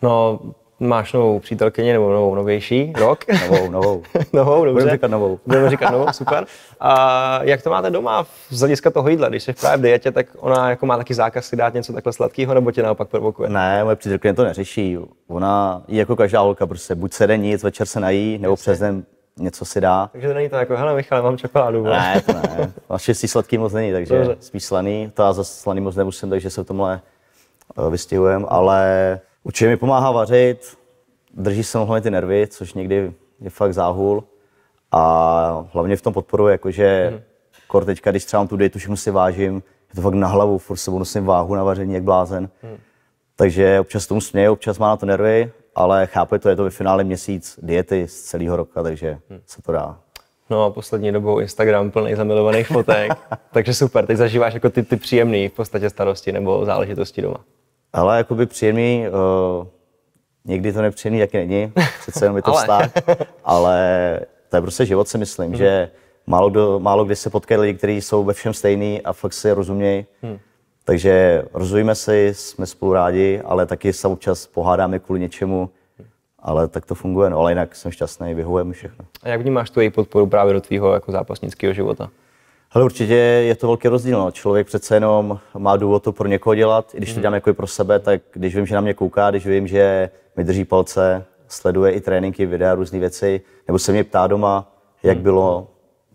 No, 0.03 0.41
máš 0.83 1.13
novou 1.13 1.39
přítelkyni 1.39 1.93
nebo 1.93 2.13
novou 2.13 2.35
novější, 2.35 2.93
rok? 2.97 3.25
Novou, 3.51 3.71
novou. 3.71 4.03
novou, 4.33 4.65
dobře. 4.65 4.73
Budeme 4.73 4.91
říkat 4.91 5.11
novou. 5.11 5.39
Budeme 5.47 5.71
říkat 5.71 5.91
novou, 5.91 6.07
super. 6.13 6.45
A 6.81 7.41
jak 7.43 7.63
to 7.63 7.71
máte 7.71 7.91
doma 7.91 8.27
z 8.51 8.61
hlediska 8.61 8.91
toho 8.91 9.09
jídla? 9.09 9.29
Když 9.29 9.43
jsi 9.43 9.53
právě 9.53 9.77
v 9.79 9.81
dietě, 9.81 10.11
tak 10.13 10.27
ona 10.39 10.71
jako 10.71 10.87
má 10.87 10.97
taky 10.97 11.15
zákaz 11.15 11.47
si 11.47 11.57
dát 11.57 11.75
něco 11.75 11.93
takhle 11.93 12.13
sladkého, 12.13 12.55
nebo 12.55 12.71
tě 12.71 12.83
naopak 12.83 13.09
provokuje? 13.09 13.49
Ne, 13.49 13.85
moje 13.85 13.97
přítelkyně 13.97 14.35
to 14.35 14.45
neřeší. 14.45 14.99
Ona 15.29 15.83
jí 15.89 15.97
jako 15.97 16.17
každá 16.17 16.41
holka, 16.41 16.67
prostě 16.67 16.95
buď 16.95 17.13
se 17.13 17.27
jde 17.27 17.37
nic, 17.37 17.63
večer 17.63 17.87
se 17.87 18.01
nají, 18.01 18.39
nebo 18.39 18.57
přes 18.57 18.79
den 18.79 19.05
něco 19.39 19.65
si 19.65 19.81
dá. 19.81 20.09
Takže 20.13 20.29
to 20.29 20.35
není 20.35 20.49
to 20.49 20.57
jako, 20.57 20.77
hele 20.77 20.95
Michale, 20.95 21.23
mám 21.23 21.39
čokoládu. 21.39 21.83
Ne, 21.85 22.23
to 22.27 22.33
ne. 22.33 22.73
Naštěstí 22.91 23.29
sladký 23.29 23.59
moc 23.59 23.73
není, 23.73 23.93
takže 23.93 24.19
Dobře. 24.19 24.37
spíš 24.41 24.65
slaný. 24.65 25.11
To 25.15 25.23
já 25.23 25.33
zase 25.33 25.61
slaný 25.61 25.81
moc 25.81 25.97
nemusím, 25.97 26.31
takže 26.31 26.51
se 26.51 26.63
v 26.63 26.67
tomhle 26.67 27.01
eh, 27.87 27.91
vystihujem, 27.91 28.47
ale 28.49 29.21
určitě 29.45 29.69
mi 29.69 29.77
pomáhá 29.77 30.11
vařit, 30.11 30.79
drží 31.35 31.65
se 31.65 31.79
hlavně 31.79 32.01
ty 32.01 32.11
nervy, 32.11 32.47
což 32.47 32.75
někdy 32.75 33.13
je 33.41 33.51
fakt 33.51 33.75
záhul. 33.75 34.25
A 34.93 35.67
hlavně 35.73 35.97
v 35.97 36.03
tom 36.03 36.13
podporuje, 36.13 36.53
jakože 36.53 37.09
Mhm. 37.13 37.23
kor 37.67 37.85
teďka, 37.85 38.11
když 38.11 38.25
třeba 38.25 38.41
mám 38.41 38.49
tu 38.49 38.57
dietu, 38.57 38.79
všechno 38.79 38.97
si 38.97 39.11
vážím, 39.11 39.55
je 39.89 39.95
to 39.95 40.01
fakt 40.03 40.15
na 40.15 40.29
hlavu, 40.29 40.59
furt 40.59 40.77
sebou 40.77 40.99
nosím 40.99 41.25
váhu 41.25 41.55
na 41.55 41.65
vaření, 41.65 41.95
jak 41.95 42.03
blázen. 42.03 42.49
Mhm. 42.63 42.77
Takže 43.37 43.81
občas 43.81 44.07
tomu 44.07 44.21
směje, 44.21 44.51
občas 44.51 44.79
má 44.79 44.89
na 44.89 44.97
to 44.97 45.07
nervy, 45.07 45.53
ale 45.75 46.07
chápe 46.07 46.39
to, 46.39 46.49
je 46.49 46.57
to 46.57 46.65
ve 46.65 46.71
finále 46.71 47.05
měsíc 47.05 47.59
diety 47.63 48.09
z 48.09 48.23
celého 48.23 48.57
roka, 48.57 48.83
takže 48.83 49.19
Mhm. 49.31 49.41
se 49.47 49.63
to 49.63 49.73
dá. 49.73 49.99
No 50.51 50.65
a 50.65 50.71
poslední 50.71 51.13
dobou 51.13 51.39
Instagram 51.41 51.91
plný 51.91 52.15
zamilovaných 52.15 52.67
fotek. 52.67 53.13
Takže 53.53 53.75
super, 53.75 54.07
teď 54.07 54.17
zažíváš 54.17 54.55
jako 54.55 54.71
ty, 54.71 54.83
ty 54.83 54.97
příjemné 54.97 55.49
v 55.49 55.53
podstatě 55.53 55.91
starosti 55.91 56.33
nebo 56.33 56.65
záležitosti 56.65 57.23
doma. 57.23 57.41
Ale 57.93 58.17
jakoby 58.17 58.47
příjemný, 58.47 59.05
uh, 59.61 59.67
někdy 60.45 60.73
to 60.73 60.83
nepříjemný 60.83 61.21
taky 61.21 61.37
není, 61.47 61.73
přece 62.01 62.25
jenom 62.25 62.37
je 62.37 62.43
to 62.43 62.51
Ale. 62.53 62.61
vztah, 62.61 62.91
ale 63.45 64.21
to 64.49 64.57
je 64.57 64.63
prostě 64.63 64.87
život 64.87 65.09
si 65.09 65.19
myslím, 65.19 65.49
Mhm. 65.51 65.57
že 65.59 65.91
málo, 66.27 66.51
kdo, 66.51 66.81
málo 66.81 67.05
kdy 67.05 67.17
se 67.17 67.31
potkají 67.31 67.61
lidi, 67.61 67.79
kteří 67.79 68.01
jsou 68.01 68.25
ve 68.25 68.33
všem 68.33 68.55
stejný 68.55 69.03
a 69.03 69.13
fakt 69.13 69.33
si 69.33 69.53
rozumějí. 69.53 70.07
Mhm. 70.23 70.39
Takže 70.85 71.45
rozumíme 71.55 71.95
si, 71.95 72.33
jsme 72.37 72.67
spolu 72.67 72.93
rádi, 72.93 73.41
ale 73.45 73.67
taky 73.67 73.93
se 73.93 74.09
občas 74.09 74.47
pohádáme 74.47 74.99
kvůli 74.99 75.21
něčemu, 75.21 75.71
ale 76.39 76.69
tak 76.69 76.87
to 76.87 76.95
funguje, 76.95 77.31
no, 77.31 77.39
ale 77.39 77.51
jinak 77.51 77.77
jsem 77.77 77.91
šťastný, 77.93 78.35
vyhovuje 78.35 78.65
mi 78.65 78.73
všechno. 78.75 79.05
A 79.23 79.29
jak 79.29 79.41
vnímáš 79.41 79.71
tu 79.71 79.81
její 79.81 79.91
podporu 79.91 80.27
právě 80.27 80.55
do 80.55 80.61
tvýho 80.61 80.93
jako 80.95 81.13
zápasnického 81.13 81.73
života? 81.73 82.11
Hele, 82.75 82.85
určitě 82.85 83.15
je 83.15 83.55
to 83.55 83.67
velký 83.67 83.89
rozdíl. 83.89 84.19
No. 84.19 84.31
Člověk 84.31 84.67
přece 84.67 84.97
jenom 84.97 85.39
má 85.59 85.77
důvod 85.77 86.03
to 86.03 86.13
pro 86.13 86.29
někoho 86.29 86.55
dělat, 86.55 86.95
i 86.95 86.97
když 86.97 87.15
to 87.15 87.21
dělám 87.21 87.35
jako 87.35 87.51
i 87.51 87.53
pro 87.53 87.67
sebe, 87.67 87.99
tak 87.99 88.23
když 88.33 88.57
vím, 88.57 88.67
že 88.67 88.75
na 88.75 88.81
mě 88.81 88.95
kouká, 88.95 89.31
když 89.31 89.47
vím, 89.47 89.67
že 89.67 90.11
mi 90.37 90.45
drží 90.45 90.65
palce, 90.65 91.25
sleduje 91.49 91.93
i 91.93 92.01
tréninky, 92.01 92.47
videa, 92.47 92.75
různé 92.75 92.99
věci, 92.99 93.41
nebo 93.67 93.79
se 93.79 93.93
mě 93.93 94.05
ptá 94.05 94.27
doma, 94.27 94.73
jak 95.03 95.19
bylo, 95.19 95.67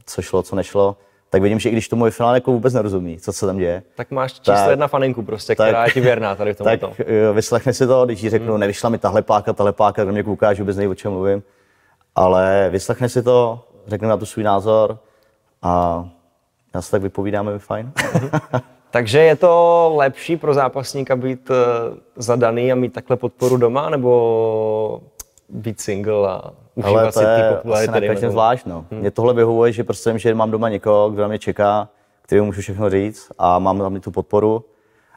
co 0.06 0.22
šlo, 0.22 0.44
co 0.44 0.56
nešlo, 0.56 0.98
tak 1.30 1.42
vidím, 1.42 1.60
že 1.60 1.70
i 1.70 1.72
když 1.72 1.88
tomu 1.90 2.04
ve 2.04 2.12
finále 2.12 2.38
jako 2.38 2.52
vůbec 2.52 2.74
nerozumí, 2.74 3.20
co 3.20 3.34
se 3.34 3.46
tam 3.46 3.58
děje, 3.58 3.84
Tak 3.96 4.12
máš 4.12 4.34
číslo 4.34 4.54
Tak. 4.54 4.70
jedna 4.70 4.88
faninku 4.88 5.24
prostě, 5.24 5.56
Tak. 5.56 5.68
která 5.68 5.86
je 5.86 5.92
ti 5.92 6.02
věrná 6.02 6.36
tady 6.36 6.54
v 6.54 6.58
tak 6.64 6.80
tomto. 6.80 7.04
jo, 7.08 7.34
vyslechne 7.34 7.74
si 7.74 7.88
to, 7.88 8.06
když 8.06 8.22
jí 8.22 8.30
řeknu, 8.30 8.58
nevyšla 8.58 8.90
mi 8.90 8.98
tahle 8.98 9.22
páka, 9.22 9.54
tahle 9.54 9.74
páka, 9.74 10.04
kdo 10.04 10.12
mě 10.14 10.24
kouká, 10.24 10.54
že 10.54 10.64
vůbec 10.64 10.78
neví, 10.78 10.88
o 10.88 10.96
čem 10.96 11.12
mluvím, 11.12 11.44
ale 12.16 12.68
vyslechne 12.72 13.10
si 13.10 13.24
to, 13.24 13.64
řekne 13.88 14.08
na 14.08 14.18
to 14.18 14.26
svůj 14.26 14.44
názor 14.44 14.98
a 15.62 16.06
já 16.78 16.82
se 16.82 16.92
tak 16.92 17.02
vypovídáme, 17.02 17.52
je 17.52 17.60
fajn. 17.60 17.92
Takže 18.92 19.20
je 19.20 19.36
to 19.36 19.94
lepší 19.96 20.38
pro 20.38 20.54
zápasníka 20.54 21.16
být 21.16 21.52
eh, 21.52 21.56
zadaný 22.16 22.72
a 22.72 22.76
mít 22.76 22.94
takhle 22.94 23.18
podporu 23.18 23.58
doma, 23.58 23.90
nebo 23.90 25.02
být 25.50 25.82
single 25.82 26.30
a 26.30 26.42
užívat 26.76 27.02
Ale 27.02 27.12
si 27.12 27.20
to 27.20 27.26
ty 28.00 28.06
je 28.06 28.12
asi 28.12 28.26
na 28.26 28.32
zvlášť. 28.32 28.66
No. 28.66 28.86
Hmm. 28.92 29.00
Mě 29.00 29.12
tohle 29.12 29.34
vyhovuje, 29.34 29.72
že 29.72 29.84
prostě 29.84 30.10
vím, 30.10 30.20
že 30.20 30.34
mám 30.34 30.52
doma 30.52 30.70
někoho, 30.70 31.10
kdo 31.10 31.22
na 31.22 31.28
mě 31.28 31.40
čeká, 31.40 31.90
který 32.22 32.42
můžu 32.42 32.62
všechno 32.62 32.90
říct 32.90 33.32
a 33.38 33.60
mám 33.60 33.80
tam 33.80 34.02
tu 34.02 34.12
podporu. 34.12 34.66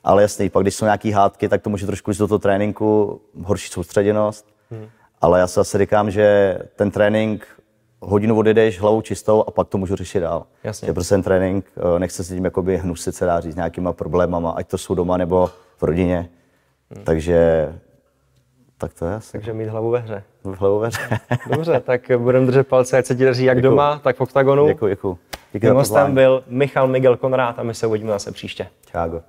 Ale 0.04 0.22
jasný, 0.22 0.50
pak 0.50 0.62
když 0.62 0.74
jsou 0.74 0.84
nějaký 0.84 1.10
hádky, 1.10 1.48
tak 1.48 1.62
to 1.62 1.70
může 1.70 1.86
trošku 1.86 2.10
jít 2.10 2.18
do 2.18 2.28
toho 2.28 2.38
tréninku, 2.38 3.20
horší 3.44 3.68
soustředěnost. 3.68 4.46
Hmm. 4.70 4.86
Ale 5.20 5.40
já 5.40 5.46
se 5.46 5.60
zase 5.60 5.78
říkám, 5.78 6.10
že 6.10 6.58
ten 6.76 6.90
trénink 6.90 7.46
hodinu 8.00 8.38
odjedeš 8.38 8.80
hlavou 8.80 9.00
čistou 9.00 9.44
a 9.46 9.50
pak 9.50 9.68
to 9.68 9.78
můžu 9.78 9.96
řešit 9.96 10.20
dál. 10.20 10.46
Jasně. 10.64 10.86
Že 10.86 10.92
prostě 10.92 11.14
ten 11.14 11.22
trénink, 11.22 11.66
eh, 11.76 11.98
nechce 11.98 12.24
se 12.24 12.34
tím 12.34 12.44
jakoby 12.44 12.76
hnusit, 12.76 13.14
se 13.14 13.26
dá 13.26 13.40
říct, 13.40 13.56
nějakýma 13.56 13.92
problémama, 13.92 14.50
ať 14.50 14.68
to 14.68 14.78
jsou 14.78 14.94
doma 14.94 15.16
nebo 15.16 15.50
v 15.76 15.82
rodině. 15.82 16.28
Hmm. 16.90 17.04
Takže 17.04 17.68
tak 18.78 18.94
to 18.94 19.06
je 19.06 19.14
asi. 19.14 19.32
Takže 19.32 19.52
mít 19.52 19.68
hlavu 19.68 19.90
ve 19.90 19.98
hře. 19.98 20.22
V 20.44 20.60
hlavu 20.60 20.78
ve 20.78 20.86
hře. 20.86 21.18
Dobře, 21.50 21.80
tak 21.80 22.02
budeme 22.18 22.46
držet 22.46 22.68
palce, 22.68 22.98
ať 22.98 23.06
se 23.06 23.14
ti 23.14 23.24
daří 23.24 23.44
jak 23.44 23.60
doma, 23.60 23.98
tak 23.98 24.16
v 24.16 24.20
OKTAGONu. 24.20 24.66
Děkuji, 24.66 24.88
děkuji. 24.88 25.18
Díky 25.52 25.66
Mým 25.66 25.74
za 25.74 25.78
hostem 25.78 26.14
byl 26.14 26.44
Michal 26.46 26.88
Miguel 26.88 27.16
Konrád 27.16 27.58
a 27.58 27.62
my 27.62 27.74
se 27.74 27.86
uvidíme 27.86 28.10
zase 28.10 28.32
příště. 28.32 28.66
Čágo. 28.86 29.22